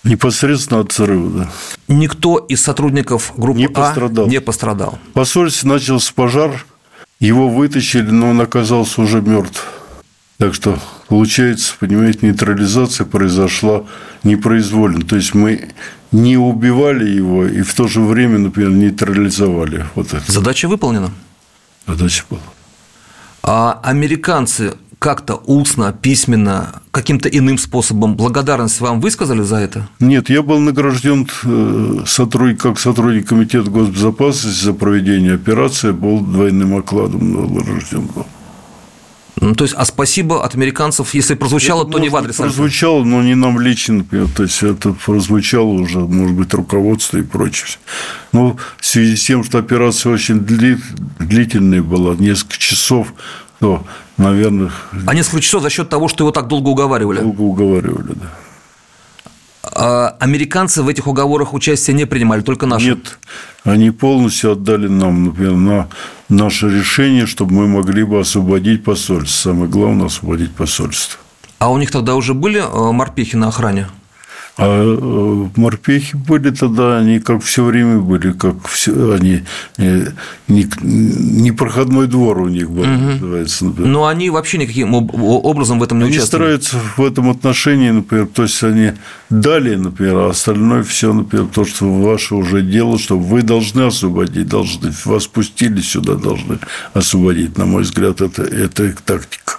Непосредственно 0.03 0.79
от 0.79 0.93
взрыва, 0.93 1.29
да. 1.29 1.49
Никто 1.87 2.37
из 2.37 2.61
сотрудников 2.61 3.33
группы 3.35 3.59
не 3.59 3.65
а 3.65 3.69
пострадал. 3.69 4.27
не 4.27 4.39
пострадал. 4.39 4.99
В 5.09 5.13
посольстве 5.13 5.69
начался 5.69 6.13
пожар, 6.13 6.65
его 7.19 7.49
вытащили, 7.49 8.09
но 8.09 8.29
он 8.29 8.39
оказался 8.39 9.01
уже 9.01 9.21
мертв. 9.21 9.65
Так 10.37 10.53
что, 10.53 10.79
получается, 11.09 11.73
понимаете, 11.77 12.19
нейтрализация 12.21 13.05
произошла 13.05 13.83
непроизвольно. 14.23 15.01
То 15.01 15.17
есть 15.17 15.33
мы 15.33 15.73
не 16.13 16.37
убивали 16.37 17.09
его 17.09 17.45
и 17.45 17.61
в 17.61 17.73
то 17.73 17.89
же 17.89 17.99
время, 17.99 18.39
например, 18.39 18.71
нейтрализовали. 18.71 19.85
Вот 19.95 20.13
это. 20.13 20.31
Задача 20.31 20.69
выполнена. 20.69 21.11
Задача 21.85 22.23
была. 22.29 22.39
А 23.43 23.81
американцы 23.83 24.75
как-то 24.99 25.35
устно, 25.45 25.93
письменно, 25.93 26.81
каким-то 26.91 27.29
иным 27.29 27.57
способом 27.57 28.15
благодарность 28.15 28.81
вам 28.81 28.99
высказали 28.99 29.41
за 29.41 29.55
это? 29.55 29.87
Нет, 29.99 30.29
я 30.29 30.43
был 30.43 30.59
награжден 30.59 31.27
э, 31.45 32.03
сотрудник, 32.05 32.61
как 32.61 32.77
сотрудник 32.77 33.27
Комитета 33.27 33.69
госбезопасности 33.69 34.65
за 34.65 34.73
проведение 34.73 35.35
операции, 35.35 35.91
был 35.91 36.19
двойным 36.19 36.75
окладом 36.75 37.53
награжден 37.53 38.07
был. 38.13 38.25
Ну, 39.41 39.55
то 39.55 39.63
есть, 39.63 39.73
а 39.77 39.85
спасибо 39.85 40.43
от 40.43 40.55
американцев, 40.55 41.13
если 41.13 41.33
прозвучало, 41.35 41.83
это, 41.83 41.93
то 41.93 41.99
не 41.99 42.09
в 42.09 42.15
адрес 42.17 42.35
Прозвучало, 42.35 43.05
но 43.05 43.23
не 43.23 43.35
нам 43.35 43.57
лично, 43.59 44.03
то 44.35 44.43
есть, 44.43 44.61
это 44.63 44.91
прозвучало 44.91 45.69
уже, 45.69 45.99
может 45.99 46.35
быть, 46.35 46.53
руководство 46.53 47.19
и 47.19 47.21
прочее. 47.21 47.77
Но 48.33 48.57
в 48.77 48.85
связи 48.85 49.15
с 49.15 49.23
тем, 49.23 49.45
что 49.45 49.59
операция 49.59 50.11
очень 50.11 50.41
длительная 50.41 51.81
была, 51.81 52.15
несколько 52.15 52.57
часов, 52.57 53.13
то, 53.59 53.83
наверное... 54.17 54.71
А 55.05 55.13
несколько 55.13 55.41
часов 55.41 55.61
за 55.61 55.69
счет 55.69 55.89
того, 55.89 56.07
что 56.07 56.23
его 56.23 56.31
так 56.31 56.47
долго 56.47 56.69
уговаривали? 56.69 57.19
Долго 57.19 57.41
уговаривали, 57.41 58.13
да. 58.13 58.27
А 59.71 60.15
американцы 60.19 60.81
в 60.81 60.87
этих 60.87 61.07
уговорах 61.07 61.53
участие 61.53 61.95
не 61.95 62.05
принимали, 62.05 62.41
только 62.41 62.65
наши? 62.65 62.87
Нет, 62.87 63.19
они 63.63 63.91
полностью 63.91 64.53
отдали 64.53 64.87
нам, 64.87 65.25
например, 65.25 65.53
на 65.53 65.87
наше 66.29 66.69
решение, 66.69 67.25
чтобы 67.25 67.53
мы 67.53 67.67
могли 67.67 68.03
бы 68.03 68.19
освободить 68.19 68.83
посольство. 68.83 69.49
Самое 69.51 69.69
главное– 69.69 70.05
освободить 70.07 70.51
посольство. 70.51 71.19
А 71.59 71.69
у 71.69 71.77
них 71.77 71.91
тогда 71.91 72.15
уже 72.15 72.33
были 72.33 72.61
э, 72.61 72.91
морпехи 72.91 73.35
на 73.35 73.49
охране? 73.49 73.89
А 74.59 74.83
э, 74.83 75.49
морпехи 75.55 76.15
были 76.15 76.49
тогда, 76.51 76.97
они 76.97 77.19
как 77.19 77.41
все 77.43 77.63
время 77.63 77.99
были, 77.99 78.33
как 78.33 78.67
все, 78.67 79.13
они 79.13 79.43
э, 79.77 80.07
не, 80.49 80.67
не 80.81 81.51
двор 82.07 82.41
у 82.41 82.49
них 82.49 82.69
был, 82.69 82.83
угу. 82.83 82.89
называется. 82.89 83.65
Например. 83.65 83.89
Но 83.89 84.07
они 84.07 84.29
вообще 84.29 84.57
никаким 84.57 84.93
образом 84.93 85.79
в 85.79 85.83
этом 85.83 85.99
не 85.99 86.05
они 86.05 86.17
участвовали. 86.17 86.53
Они 86.53 86.61
стараются 86.61 86.91
в 86.97 87.05
этом 87.05 87.29
отношении, 87.29 87.89
например, 87.91 88.27
то 88.27 88.43
есть 88.43 88.61
они 88.63 88.91
дали, 89.29 89.75
например, 89.75 90.17
а 90.17 90.29
остальное 90.29 90.83
все, 90.83 91.13
например, 91.13 91.47
то, 91.53 91.63
что 91.63 91.85
ваше 91.85 92.35
уже 92.35 92.61
дело, 92.61 92.99
что 92.99 93.17
вы 93.17 93.43
должны 93.43 93.83
освободить, 93.83 94.47
должны, 94.47 94.91
вас 95.05 95.27
пустили 95.27 95.79
сюда, 95.81 96.15
должны 96.15 96.59
освободить. 96.93 97.57
На 97.57 97.65
мой 97.65 97.83
взгляд, 97.83 98.21
это, 98.21 98.43
это 98.43 98.83
их 98.85 99.01
тактика. 99.01 99.58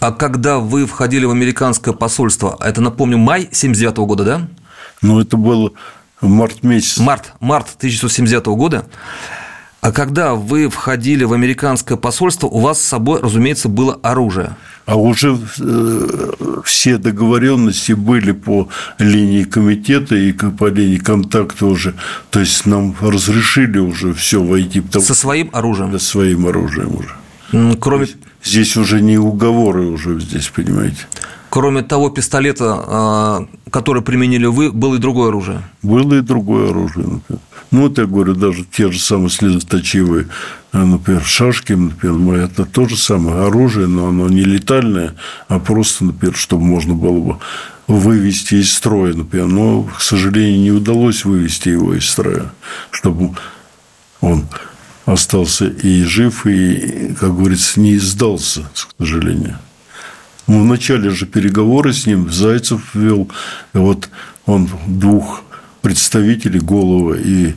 А 0.00 0.12
когда 0.12 0.58
вы 0.58 0.86
входили 0.86 1.26
в 1.26 1.30
американское 1.30 1.92
посольство, 1.92 2.56
это, 2.60 2.80
напомню, 2.80 3.18
май 3.18 3.48
79 3.52 3.96
года, 3.98 4.24
да? 4.24 4.48
Ну, 5.02 5.20
это 5.20 5.36
был 5.36 5.74
март 6.22 6.62
месяц. 6.62 6.98
Март, 6.98 7.34
март 7.38 7.68
1979 7.76 8.46
года. 8.46 8.86
А 9.82 9.92
когда 9.92 10.34
вы 10.34 10.68
входили 10.68 11.24
в 11.24 11.32
американское 11.32 11.96
посольство, 11.96 12.46
у 12.46 12.60
вас 12.60 12.80
с 12.80 12.84
собой, 12.84 13.20
разумеется, 13.20 13.68
было 13.68 13.98
оружие. 14.02 14.56
А 14.84 14.96
уже 14.96 15.38
э, 15.58 16.30
все 16.64 16.98
договоренности 16.98 17.92
были 17.92 18.32
по 18.32 18.68
линии 18.98 19.44
комитета 19.44 20.16
и 20.16 20.32
по 20.32 20.68
линии 20.68 20.98
контакта 20.98 21.66
уже. 21.66 21.94
То 22.30 22.40
есть 22.40 22.66
нам 22.66 22.94
разрешили 23.00 23.78
уже 23.78 24.12
все 24.12 24.42
войти. 24.42 24.82
Со 24.92 25.14
своим 25.14 25.50
оружием? 25.52 25.92
Со 25.98 26.04
своим 26.04 26.46
оружием 26.46 26.96
уже. 26.96 27.76
Кроме... 27.80 28.06
Здесь 28.44 28.76
уже 28.76 29.00
не 29.00 29.18
уговоры 29.18 29.86
уже 29.86 30.18
здесь, 30.20 30.48
понимаете. 30.48 31.06
Кроме 31.50 31.82
того 31.82 32.10
пистолета, 32.10 32.84
а, 32.86 33.46
который 33.70 34.02
применили 34.02 34.46
вы, 34.46 34.70
было 34.70 34.94
и 34.94 34.98
другое 34.98 35.28
оружие? 35.28 35.62
Было 35.82 36.14
и 36.14 36.20
другое 36.20 36.70
оружие. 36.70 37.06
Например. 37.06 37.40
Ну, 37.72 37.82
вот 37.82 37.98
я 37.98 38.06
говорю, 38.06 38.34
даже 38.34 38.64
те 38.64 38.90
же 38.90 38.98
самые 38.98 39.30
слезоточивые, 39.30 40.28
а, 40.72 40.84
например, 40.84 41.22
шашки, 41.24 41.72
например, 41.72 42.36
это 42.36 42.64
то 42.64 42.88
же 42.88 42.96
самое 42.96 43.46
оружие, 43.46 43.88
но 43.88 44.08
оно 44.08 44.28
не 44.28 44.42
летальное, 44.42 45.14
а 45.48 45.58
просто, 45.58 46.04
например, 46.04 46.36
чтобы 46.36 46.64
можно 46.64 46.94
было 46.94 47.20
бы 47.20 47.38
вывести 47.88 48.56
из 48.56 48.72
строя, 48.72 49.12
например. 49.14 49.46
Но, 49.46 49.82
к 49.84 50.00
сожалению, 50.00 50.60
не 50.60 50.70
удалось 50.70 51.24
вывести 51.24 51.70
его 51.70 51.94
из 51.94 52.08
строя, 52.08 52.52
чтобы 52.90 53.36
он 54.20 54.46
остался 55.12 55.66
и 55.66 56.02
жив, 56.04 56.46
и, 56.46 57.14
как 57.18 57.36
говорится, 57.36 57.80
не 57.80 57.98
сдался, 57.98 58.62
к 58.74 58.94
сожалению. 58.98 59.58
Мы 60.46 60.62
вначале 60.62 61.10
же 61.10 61.26
переговоры 61.26 61.92
с 61.92 62.06
ним 62.06 62.30
Зайцев 62.30 62.94
вел, 62.94 63.28
вот 63.72 64.08
он 64.46 64.68
двух 64.86 65.42
представителей, 65.80 66.60
Голова 66.60 67.16
и 67.16 67.54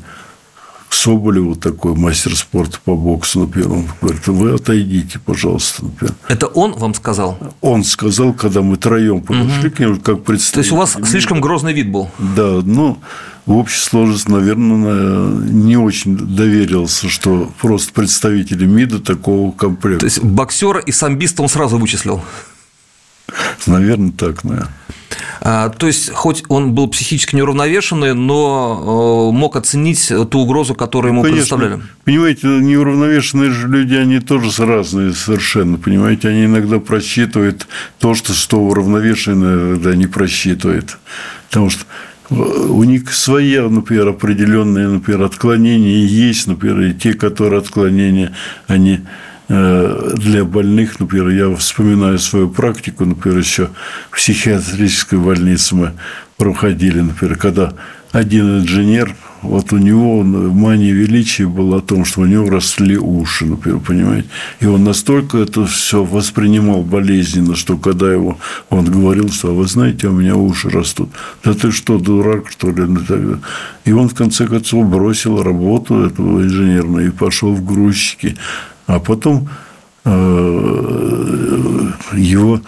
Соболеву 0.89 1.55
такой 1.55 1.95
мастер 1.95 2.35
спорта 2.35 2.77
по 2.85 2.95
боксу, 2.95 3.41
например, 3.41 3.71
он 3.71 3.87
говорит, 3.99 4.27
вы 4.27 4.53
отойдите, 4.53 5.19
пожалуйста, 5.19 5.85
например. 5.85 6.13
Это 6.27 6.47
он 6.47 6.73
вам 6.73 6.93
сказал? 6.93 7.37
Он 7.61 7.83
сказал, 7.83 8.33
когда 8.33 8.61
мы 8.61 8.77
троем 8.77 9.21
подошли 9.21 9.67
угу. 9.67 9.75
к 9.75 9.79
нему, 9.79 9.95
как 9.99 10.23
представитель. 10.23 10.53
То 10.53 10.59
есть 10.59 10.71
у 10.71 10.75
вас 10.75 11.09
слишком 11.09 11.41
грозный 11.41 11.73
вид 11.73 11.91
был? 11.91 12.09
Да, 12.19 12.61
ну, 12.63 12.99
в 13.45 13.57
общей 13.57 13.79
сложности, 13.79 14.29
наверное, 14.29 15.27
не 15.49 15.77
очень 15.77 16.15
доверился, 16.17 17.09
что 17.09 17.51
просто 17.59 17.91
представители 17.93 18.65
МИДа 18.65 18.99
такого 18.99 19.51
комплекта. 19.51 19.99
То 19.99 20.05
есть 20.05 20.23
боксера 20.23 20.79
и 20.79 20.91
самбиста 20.91 21.41
он 21.41 21.49
сразу 21.49 21.77
вычислил? 21.77 22.21
Наверное, 23.65 24.11
так, 24.11 24.43
наверное. 24.43 24.71
А, 25.41 25.69
то 25.69 25.87
есть, 25.87 26.09
хоть 26.11 26.43
он 26.47 26.73
был 26.73 26.87
психически 26.87 27.35
неуравновешенный, 27.35 28.13
но 28.13 29.29
э, 29.31 29.35
мог 29.35 29.55
оценить 29.55 30.07
ту 30.07 30.39
угрозу, 30.39 30.73
которую 30.73 31.11
ему 31.11 31.21
Конечно. 31.21 31.57
предоставляли. 31.57 31.81
Понимаете, 32.05 32.47
неуравновешенные 32.47 33.51
же 33.51 33.67
люди, 33.67 33.93
они 33.93 34.19
тоже 34.19 34.65
разные 34.65 35.13
совершенно. 35.13 35.77
Понимаете, 35.77 36.29
они 36.29 36.45
иногда 36.45 36.79
просчитывают 36.79 37.67
то, 37.99 38.15
что 38.15 38.33
что 38.33 38.59
уравновешенное 38.59 39.71
иногда 39.71 39.95
не 39.95 40.07
просчитывает. 40.07 40.97
Потому 41.49 41.69
что 41.69 41.85
у 42.29 42.83
них 42.83 43.13
свои, 43.13 43.57
например, 43.59 44.09
определенные, 44.09 44.87
например, 44.87 45.23
отклонения 45.23 46.05
есть, 46.05 46.47
например, 46.47 46.81
и 46.81 46.93
те, 46.93 47.13
которые 47.13 47.59
отклонения, 47.59 48.33
они 48.67 49.01
Э, 49.49 50.13
для 50.15 50.45
больных, 50.45 50.99
например, 50.99 51.29
я 51.29 51.55
вспоминаю 51.55 52.17
свою 52.17 52.49
практику, 52.49 53.05
например, 53.05 53.37
еще 53.37 53.69
в 54.09 54.15
психиатрической 54.15 55.19
больнице 55.19 55.75
мы 55.75 55.91
проходили, 56.37 57.01
например, 57.01 57.37
когда 57.37 57.73
один 58.11 58.59
инженер, 58.59 59.15
вот 59.43 59.73
у 59.73 59.77
него 59.77 60.23
мания 60.23 60.93
величия 60.93 61.47
была 61.47 61.77
о 61.77 61.81
том, 61.81 62.05
что 62.05 62.21
у 62.21 62.25
него 62.25 62.49
росли 62.49 62.97
уши, 62.97 63.45
например, 63.45 63.79
понимаете? 63.79 64.27
И 64.61 64.65
он 64.65 64.83
настолько 64.83 65.37
это 65.37 65.65
все 65.65 66.03
воспринимал 66.03 66.81
болезненно, 66.81 67.55
что 67.55 67.77
когда 67.77 68.11
его, 68.11 68.37
он 68.69 68.85
говорил, 68.85 69.29
что, 69.29 69.49
а 69.49 69.53
вы 69.53 69.67
знаете, 69.67 70.07
у 70.07 70.13
меня 70.13 70.35
уши 70.35 70.69
растут. 70.69 71.09
Да 71.43 71.53
ты 71.53 71.71
что, 71.71 71.97
дурак, 71.97 72.49
что 72.49 72.71
ли? 72.71 72.83
Ну, 72.83 73.39
и 73.85 73.91
он, 73.91 74.07
в 74.07 74.15
конце 74.15 74.47
концов, 74.47 74.89
бросил 74.89 75.43
работу 75.43 76.03
этого 76.03 76.41
инженерную 76.41 77.07
и 77.07 77.11
пошел 77.11 77.53
в 77.53 77.65
грузчики. 77.65 78.37
А 78.87 78.99
потом 78.99 79.49
э, 80.05 81.91
его 82.13 82.61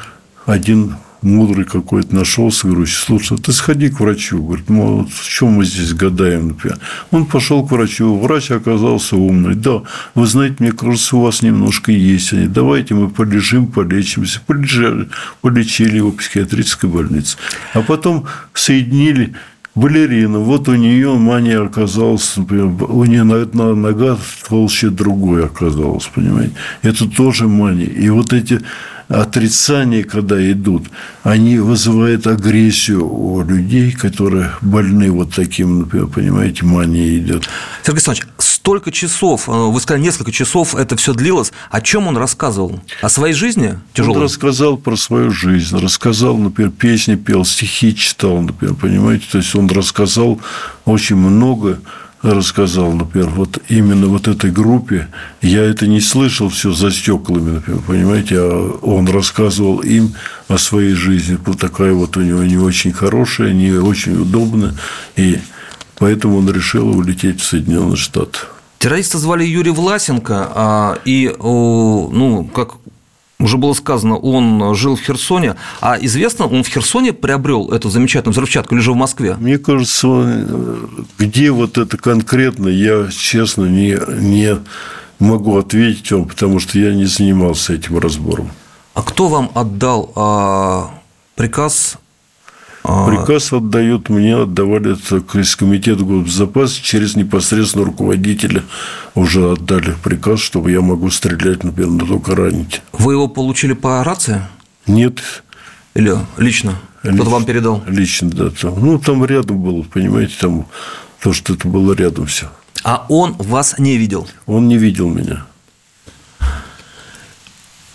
один 0.46 0.96
мудрый 1.22 1.66
какой-то 1.66 2.16
нашелся, 2.16 2.68
говорю, 2.68 2.86
слушай, 2.86 3.38
ты 3.38 3.52
сходи 3.52 3.90
к 3.90 4.00
врачу. 4.00 4.44
Говорит, 4.44 4.70
ну, 4.70 4.98
вот 4.98 5.10
в 5.10 5.30
чем 5.30 5.50
мы 5.50 5.66
здесь 5.66 5.94
гадаем, 5.94 6.50
например. 6.50 6.78
Он 7.12 7.26
пошел 7.26 7.66
к 7.66 7.72
врачу, 7.72 8.18
врач 8.18 8.52
оказался 8.52 9.16
умный. 9.16 9.56
Да, 9.56 9.82
вы 10.14 10.28
знаете, 10.28 10.56
мне 10.60 10.72
кажется, 10.72 11.18
у 11.18 11.22
вас 11.22 11.42
немножко 11.42 11.92
есть 11.92 12.34
они. 12.34 12.48
Давайте 12.48 12.94
мы 12.94 13.10
полежим, 13.10 13.68
полечимся. 13.68 14.42
Полежали, 14.46 15.10
полечили 15.42 15.98
его 15.98 16.12
в 16.12 16.18
психиатрической 16.18 16.90
больнице. 16.90 17.38
А 17.74 17.82
потом 17.82 18.26
соединили 18.54 19.34
балерина, 19.76 20.40
вот 20.40 20.70
у 20.70 20.76
нее 20.76 21.16
мания 21.16 21.62
оказалась, 21.62 22.38
например, 22.38 22.72
у 22.90 23.04
нее 23.04 23.22
одна 23.22 23.76
нога 23.76 24.18
толще 24.48 24.90
другой 24.90 25.46
оказалась, 25.46 26.08
понимаете. 26.08 26.54
Это 26.82 27.10
тоже 27.10 27.48
мания. 27.48 27.88
И 27.88 28.10
вот 28.10 28.34
эти 28.34 28.62
отрицания, 29.08 30.04
когда 30.04 30.52
идут, 30.52 30.88
они 31.24 31.60
вызывают 31.60 32.28
агрессию 32.28 33.08
у 33.08 33.44
людей, 33.44 33.92
которые 33.92 34.52
больны 34.62 35.12
вот 35.12 35.34
таким, 35.34 35.80
например, 35.80 36.08
понимаете, 36.08 36.66
манией 36.66 37.20
идет. 37.20 37.44
Сергей 37.84 37.98
Александрович, 37.98 38.28
столько 38.38 38.92
часов, 38.92 39.48
э, 39.48 39.52
вы 39.52 39.80
сказали, 39.80 40.02
несколько 40.02 40.32
часов 40.32 40.76
это 40.76 40.96
все 40.96 41.14
длилось. 41.14 41.52
О 41.70 41.82
чем 41.82 42.08
он 42.08 42.18
рассказывал? 42.18 42.82
О 43.02 43.10
своей 43.10 43.34
жизни 43.34 43.78
тяжелой? 43.94 44.18
Он 44.18 44.24
рассказал 44.24 44.78
про 44.78 44.96
свою 44.96 45.30
жизнь, 45.30 45.78
рассказал, 45.78 46.38
например, 46.38 46.72
песни 46.72 47.16
пел, 47.16 47.46
стихи 47.46 47.96
читал, 47.96 48.42
например, 48.42 48.76
понимаете, 48.76 49.26
то 49.32 49.38
есть 49.38 49.54
он 49.56 49.68
рассказал 49.68 50.40
очень 50.86 51.16
много 51.16 51.80
рассказал, 52.34 52.92
например, 52.92 53.30
вот 53.30 53.62
именно 53.70 54.08
вот 54.08 54.28
этой 54.28 54.52
группе, 54.52 55.08
я 55.42 55.64
это 55.64 55.88
не 55.88 56.02
слышал 56.02 56.50
все 56.50 56.72
за 56.72 56.92
стеклами, 56.92 57.52
например, 57.52 57.82
понимаете, 57.86 58.36
а 58.40 58.80
он 58.82 59.08
рассказывал 59.08 59.80
им 59.80 60.16
о 60.48 60.58
своей 60.58 60.94
жизни. 60.94 61.38
Вот 61.46 61.60
такая 61.60 61.94
вот 61.94 62.18
у 62.18 62.22
него 62.22 62.44
не 62.44 62.58
очень 62.58 62.94
хорошая, 62.94 63.54
не 63.54 63.72
очень 63.74 64.20
удобная, 64.20 64.74
и 65.16 65.40
поэтому 65.98 66.38
он 66.38 66.52
решил 66.52 66.98
улететь 66.98 67.42
в 67.42 67.46
Соединенные 67.46 67.96
Штаты. 67.98 68.40
Террориста 68.80 69.18
звали 69.18 69.46
Юрий 69.46 69.72
Власенко, 69.72 70.52
а, 70.54 71.00
и, 71.06 71.34
ну, 71.40 72.50
как 72.54 72.76
уже 73.40 73.58
было 73.58 73.74
сказано, 73.74 74.18
он 74.18 74.76
жил 74.76 74.96
в 74.96 75.02
Херсоне, 75.02 75.56
а 75.82 75.98
известно, 76.00 76.48
он 76.48 76.64
в 76.64 76.68
Херсоне 76.68 77.14
приобрел 77.14 77.72
эту 77.72 77.90
замечательную 77.90 78.34
взрывчатку 78.34 78.76
или 78.76 78.82
же 78.82 78.94
в 78.94 78.96
Москве? 78.96 79.36
Мне 79.36 79.58
кажется, 79.58 80.46
где 81.18 81.52
вот 81.52 81.78
это 81.78 81.98
конкретно, 81.98 82.68
я, 82.68 83.08
честно, 83.12 83.66
не, 83.66 83.98
не 84.22 84.58
могу 85.20 85.58
ответить 85.58 86.12
вам, 86.12 86.26
потому 86.26 86.60
что 86.60 86.80
я 86.80 86.94
не 86.94 87.06
занимался 87.06 87.74
этим 87.74 87.98
разбором. 88.00 88.52
А 88.94 89.02
кто 89.02 89.28
вам 89.28 89.52
отдал 89.54 90.12
а, 90.16 90.92
приказ 91.36 91.98
Приказ 92.86 93.52
отдают 93.52 94.10
мне, 94.10 94.36
отдавали 94.36 94.94
это 94.94 95.18
из 95.40 95.56
комитета 95.56 96.04
госбезопасности 96.04 96.84
через 96.84 97.16
непосредственно 97.16 97.84
руководителя 97.86 98.64
уже 99.16 99.54
отдали 99.54 99.96
приказ, 100.04 100.40
чтобы 100.40 100.72
я 100.72 100.82
могу 100.82 101.10
стрелять, 101.10 101.64
например, 101.64 101.92
но 101.92 102.06
только 102.06 102.36
ранить. 102.36 102.82
Вы 102.94 103.14
его 103.14 103.28
получили 103.28 103.74
по 103.74 104.04
рации? 104.04 104.42
Нет. 104.86 105.20
Или 105.96 106.16
лично? 106.38 106.80
лично 107.02 107.16
Кто-то 107.16 107.30
вам 107.32 107.46
передал? 107.46 107.84
Лично, 107.88 108.30
да. 108.30 108.50
Там, 108.52 108.80
ну, 108.80 109.00
там 109.00 109.26
рядом 109.26 109.64
было, 109.64 109.82
понимаете, 109.82 110.36
там 110.40 110.68
то, 111.22 111.34
что 111.34 111.54
это 111.56 111.68
было 111.68 111.94
рядом 111.94 112.28
все. 112.28 112.52
А 112.84 113.06
он 113.10 113.34
вас 113.40 113.80
не 113.80 113.98
видел? 113.98 114.28
Он 114.46 114.68
не 114.68 114.78
видел 114.78 115.10
меня. 115.10 115.46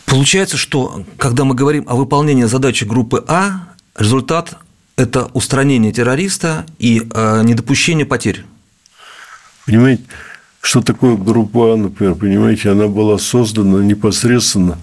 Получается, 0.07 0.57
что 0.57 1.05
когда 1.17 1.45
мы 1.45 1.55
говорим 1.55 1.85
о 1.87 1.95
выполнении 1.95 2.43
задачи 2.45 2.83
группы 2.83 3.25
А, 3.29 3.69
результат 3.97 4.59
это 5.01 5.31
устранение 5.33 5.93
террориста 5.93 6.67
и 6.79 7.03
э, 7.13 7.43
недопущение 7.43 8.05
потерь. 8.05 8.45
Понимаете, 9.65 10.03
что 10.61 10.83
такое 10.83 11.17
группа, 11.17 11.75
например, 11.75 12.15
понимаете, 12.15 12.71
она 12.71 12.87
была 12.87 13.19
создана 13.19 13.83
непосредственно, 13.83 14.77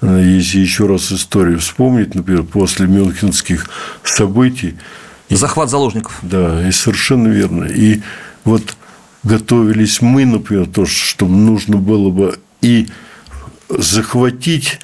э, 0.00 0.22
если 0.24 0.60
еще 0.60 0.86
раз 0.86 1.10
историю 1.10 1.58
вспомнить, 1.58 2.14
например, 2.14 2.44
после 2.44 2.86
мюнхенских 2.86 3.68
событий. 4.04 4.76
Захват 5.28 5.70
заложников. 5.70 6.18
Да, 6.22 6.66
и 6.66 6.70
совершенно 6.70 7.28
верно. 7.28 7.64
И 7.64 8.00
вот 8.44 8.76
готовились 9.24 10.00
мы, 10.00 10.24
например, 10.24 10.66
то, 10.66 10.86
что 10.86 11.26
нужно 11.26 11.78
было 11.78 12.10
бы 12.10 12.38
и 12.60 12.88
захватить 13.68 14.78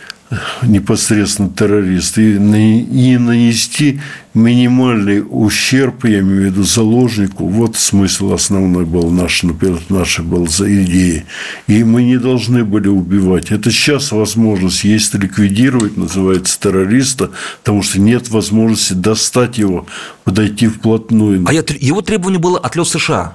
непосредственно 0.63 1.51
террорист 1.51 2.19
и, 2.19 2.35
и 2.35 3.19
нанести 3.19 4.01
минимальный 4.33 5.25
ущерб, 5.29 6.05
я 6.05 6.21
имею 6.21 6.43
в 6.43 6.45
виду 6.45 6.63
заложнику, 6.63 7.49
вот 7.49 7.77
смысл 7.77 8.33
основной 8.33 8.85
был 8.85 9.11
наш, 9.11 9.43
например, 9.43 9.81
наша 9.89 10.23
была 10.23 10.47
за 10.47 10.73
идеи. 10.85 11.25
И 11.67 11.83
мы 11.83 12.05
не 12.05 12.17
должны 12.17 12.65
были 12.65 12.89
убивать. 12.89 13.51
Это 13.51 13.71
сейчас 13.73 14.13
возможность 14.13 14.85
есть 14.85 15.15
ликвидировать, 15.15 15.97
называется 15.97 16.61
террориста, 16.61 17.31
потому 17.61 17.83
что 17.83 18.01
нет 18.01 18.29
возможности 18.29 18.93
достать 18.93 19.59
его, 19.59 19.87
подойти 20.25 20.69
вплотную. 20.69 21.45
А 21.49 21.53
его 21.53 22.03
требование 22.03 22.41
было 22.41 22.59
отлет 22.59 22.87
США? 22.87 23.35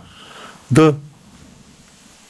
Да, 0.70 0.96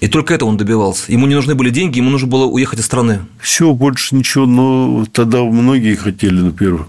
и 0.06 0.08
только 0.08 0.36
это 0.36 0.46
он 0.46 0.56
добивался. 0.56 1.12
Ему 1.12 1.26
не 1.26 1.34
нужны 1.34 1.56
были 1.56 1.72
деньги, 1.72 1.98
ему 1.98 2.12
нужно 2.12 2.28
было 2.28 2.46
уехать 2.46 2.78
из 2.78 2.86
страны. 2.86 3.22
Все, 3.40 3.74
больше 3.74 4.14
ничего. 4.14 4.46
Но 4.46 5.04
тогда 5.12 5.42
многие 5.42 5.96
хотели, 5.96 6.42
например, 6.42 6.86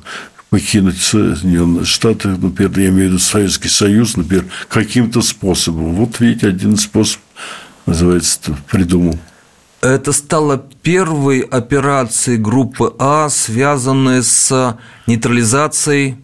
покинуть 0.50 1.00
Соединенные 1.00 1.86
Штаты, 1.86 2.28
например, 2.28 2.78
я 2.78 2.88
имею 2.88 3.08
в 3.08 3.12
виду 3.12 3.18
Советский 3.18 3.70
Союз, 3.70 4.18
например, 4.18 4.44
каким-то 4.68 5.22
способом. 5.22 5.94
Вот 5.94 6.20
видите, 6.20 6.48
один 6.48 6.76
способ, 6.76 7.22
называется, 7.86 8.54
придумал. 8.70 9.18
Это 9.80 10.12
стало 10.12 10.62
первой 10.82 11.40
операцией 11.40 12.36
группы 12.36 12.92
А, 12.98 13.30
связанной 13.30 14.22
с 14.22 14.76
нейтрализацией 15.06 16.18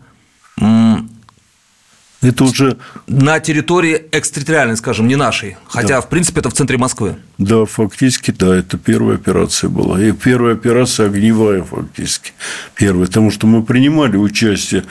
это 2.23 2.45
уже 2.45 2.79
на 3.09 3.41
территории 3.41 4.02
экстерриториальной, 4.13 4.77
скажем, 4.77 5.09
не 5.09 5.17
нашей. 5.17 5.57
Хотя, 5.67 5.97
да. 5.97 6.01
в 6.03 6.09
принципе, 6.09 6.41
это 6.41 6.51
в 6.51 6.53
центре 6.53 6.77
Москвы. 6.79 7.17
Да, 7.43 7.65
фактически, 7.65 8.31
да, 8.31 8.55
это 8.55 8.79
первая 8.79 9.17
операция 9.17 9.69
была. 9.69 10.01
И 10.01 10.13
первая 10.13 10.55
операция 10.55 11.07
огневая, 11.07 11.65
фактически. 11.65 12.33
Первая. 12.77 13.07
Потому 13.07 13.33
что 13.33 13.49
мы 13.49 13.65
принимали 13.65 14.17
участие 14.17 14.85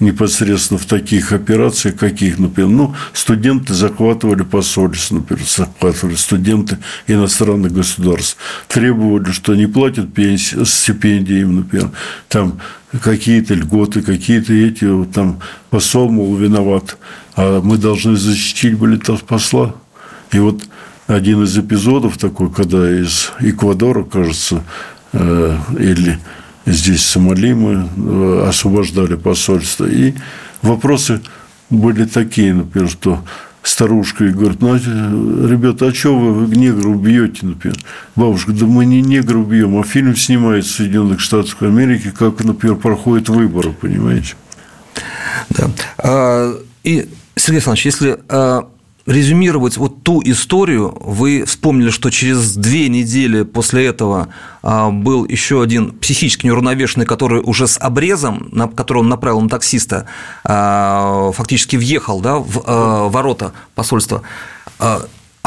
непосредственно 0.00 0.78
в 0.78 0.86
таких 0.86 1.32
операциях, 1.32 1.96
каких, 1.96 2.38
например, 2.38 2.70
ну, 2.70 2.94
студенты 3.12 3.74
захватывали 3.74 4.42
посольство, 4.42 5.16
например, 5.16 5.44
захватывали 5.46 6.14
студенты 6.14 6.78
иностранных 7.06 7.72
государств, 7.72 8.38
требовали, 8.68 9.30
что 9.30 9.54
не 9.54 9.66
платят 9.66 10.14
пенсии, 10.14 10.64
стипендии 10.64 11.40
им, 11.40 11.56
например, 11.56 11.90
там 12.28 12.58
какие-то 13.02 13.52
льготы, 13.52 14.00
какие-то 14.00 14.54
эти, 14.54 14.86
вот, 14.86 15.12
там, 15.12 15.40
посол, 15.68 16.10
мол, 16.10 16.34
виноват, 16.36 16.96
а 17.36 17.60
мы 17.60 17.76
должны 17.76 18.16
защитить 18.16 18.78
были 18.78 18.98
посла. 19.26 19.74
И 20.32 20.38
вот 20.38 20.62
один 21.08 21.42
из 21.42 21.58
эпизодов 21.58 22.18
такой, 22.18 22.52
когда 22.52 22.88
из 22.88 23.32
Эквадора, 23.40 24.04
кажется, 24.04 24.62
э, 25.12 25.56
или 25.78 26.18
здесь 26.66 27.04
Сомали 27.04 27.54
мы 27.54 27.88
э, 27.96 28.46
освобождали 28.46 29.16
посольство. 29.16 29.86
И 29.86 30.12
вопросы 30.60 31.22
были 31.70 32.04
такие, 32.04 32.52
например, 32.52 32.90
что 32.90 33.24
старушка 33.62 34.26
и 34.26 34.30
говорит, 34.30 34.60
ну, 34.60 34.74
а, 34.74 35.48
ребята, 35.48 35.86
а 35.86 35.94
что 35.94 36.16
вы 36.16 36.54
негров 36.54 37.02
бьете, 37.02 37.46
например? 37.46 37.78
Бабушка, 38.14 38.52
да 38.52 38.66
мы 38.66 38.84
не 38.84 39.00
негров 39.00 39.48
бьем, 39.48 39.78
а 39.78 39.84
фильм 39.84 40.14
снимается 40.14 40.72
в 40.72 40.76
Соединенных 40.76 41.20
Штатах 41.20 41.62
Америки, 41.62 42.12
как, 42.16 42.44
например, 42.44 42.76
проходят 42.76 43.30
выборы, 43.30 43.72
понимаете? 43.72 44.34
Да. 45.48 45.70
А, 45.96 46.54
и, 46.84 47.08
Сергей 47.34 47.56
Александрович, 47.56 47.86
если 47.86 48.18
а, 48.28 48.68
резюмировать 49.08 49.78
вот 49.78 50.02
ту 50.02 50.20
историю, 50.22 50.94
вы 51.00 51.44
вспомнили, 51.46 51.88
что 51.88 52.10
через 52.10 52.54
две 52.54 52.88
недели 52.88 53.42
после 53.42 53.86
этого 53.86 54.28
а, 54.62 54.90
был 54.90 55.24
еще 55.24 55.62
один 55.62 55.92
психически 55.92 56.46
неуравновешенный, 56.46 57.06
который 57.06 57.40
уже 57.40 57.66
с 57.66 57.80
обрезом, 57.80 58.50
на, 58.52 58.68
который 58.68 58.98
он 58.98 59.08
направил 59.08 59.40
на 59.40 59.48
таксиста, 59.48 60.06
а, 60.44 61.32
фактически 61.32 61.76
въехал 61.76 62.20
да, 62.20 62.36
в 62.36 62.62
а, 62.66 63.08
ворота 63.08 63.52
посольства. 63.74 64.22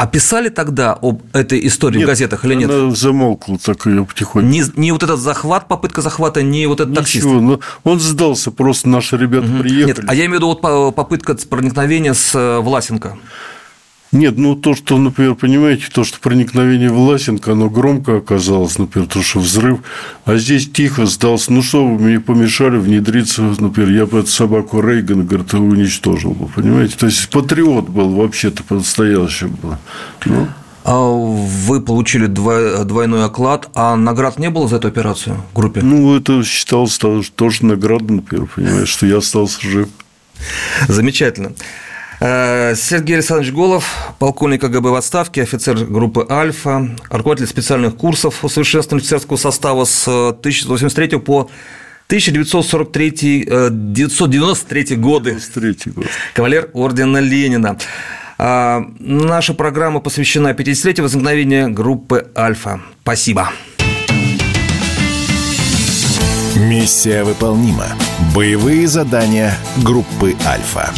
Описали 0.02 0.48
тогда 0.48 0.98
об 1.00 1.22
этой 1.32 1.64
истории 1.64 1.98
нет, 1.98 2.06
в 2.06 2.08
газетах 2.08 2.44
или 2.44 2.54
нет? 2.54 2.68
Она 2.68 2.92
замолкла 2.92 3.56
так 3.56 3.86
ее 3.86 4.04
потихоньку. 4.04 4.48
Не, 4.48 4.64
не 4.74 4.90
вот 4.90 5.04
этот 5.04 5.20
захват, 5.20 5.68
попытка 5.68 6.02
захвата, 6.02 6.42
не 6.42 6.66
вот 6.66 6.80
этот 6.80 6.90
Ничего, 6.90 7.02
таксист. 7.02 7.24
Ну, 7.26 7.60
он 7.84 8.00
сдался, 8.00 8.50
просто 8.50 8.88
наши 8.88 9.16
ребята 9.16 9.46
угу. 9.46 9.60
приехали. 9.60 9.86
Нет, 9.86 10.00
а 10.08 10.14
я 10.16 10.26
имею 10.26 10.32
в 10.32 10.34
виду 10.42 10.46
вот 10.48 10.94
попытка 10.96 11.36
проникновения 11.48 12.14
с 12.14 12.34
э, 12.34 12.58
Власенко. 12.58 13.16
Нет, 14.12 14.36
ну 14.36 14.54
то, 14.54 14.74
что, 14.74 14.98
например, 14.98 15.34
понимаете, 15.34 15.86
то, 15.90 16.04
что 16.04 16.20
проникновение 16.20 16.90
Власенко, 16.90 17.52
оно 17.52 17.70
громко 17.70 18.18
оказалось, 18.18 18.76
например, 18.78 19.08
то, 19.08 19.22
что 19.22 19.40
взрыв, 19.40 19.80
а 20.26 20.36
здесь 20.36 20.70
тихо 20.70 21.06
сдался. 21.06 21.50
Ну 21.50 21.62
что 21.62 21.86
вы 21.86 21.98
мне 21.98 22.20
помешали 22.20 22.76
внедриться, 22.76 23.40
например, 23.40 23.90
я 23.90 24.04
бы 24.04 24.18
эту 24.18 24.28
собаку 24.28 24.82
Рейгана, 24.82 25.24
говорит, 25.24 25.54
уничтожил 25.54 26.32
бы, 26.32 26.46
понимаете? 26.48 26.94
То 26.98 27.06
есть 27.06 27.30
патриот 27.30 27.88
был 27.88 28.10
вообще-то 28.10 28.62
по-настоящему. 28.64 29.78
Ну. 30.26 30.46
А 30.84 30.98
вы 30.98 31.80
получили 31.80 32.26
двойной 32.26 33.24
оклад, 33.24 33.70
а 33.74 33.96
наград 33.96 34.38
не 34.38 34.50
было 34.50 34.68
за 34.68 34.76
эту 34.76 34.88
операцию 34.88 35.36
в 35.52 35.56
группе? 35.56 35.80
Ну, 35.80 36.14
это 36.14 36.42
считалось 36.44 36.98
тоже 36.98 37.64
наградой, 37.64 38.16
например, 38.16 38.46
понимаешь, 38.54 38.88
что 38.88 39.06
я 39.06 39.18
остался 39.18 39.58
жив. 39.62 39.88
Замечательно. 40.88 41.52
Э, 42.24 42.74
Сергей 42.76 43.14
Александрович 43.14 43.52
Голов, 43.52 44.14
полковник 44.20 44.60
КГБ 44.60 44.90
в 44.90 44.94
отставке, 44.94 45.42
офицер 45.42 45.76
группы 45.76 46.24
«Альфа», 46.30 46.88
руководитель 47.10 47.48
специальных 47.48 47.96
курсов 47.96 48.44
усовершенствования 48.44 49.02
офицерского 49.02 49.36
состава 49.36 49.84
с 49.84 50.06
1983 50.06 51.18
по 51.18 51.50
1943, 52.06 53.42
1993 53.48 54.86
э, 54.88 54.94
годы. 54.94 55.30
93 55.30 55.92
год. 55.92 56.06
Кавалер 56.34 56.70
ордена 56.74 57.18
Ленина. 57.18 57.76
А, 58.38 58.84
наша 59.00 59.54
программа 59.54 59.98
посвящена 59.98 60.52
50-летию 60.52 61.02
возникновения 61.02 61.66
группы 61.66 62.30
«Альфа». 62.36 62.80
Спасибо. 63.02 63.50
Миссия 66.54 67.24
выполнима. 67.24 67.86
Боевые 68.32 68.86
задания 68.86 69.56
группы 69.82 70.36
«Альфа». 70.46 70.88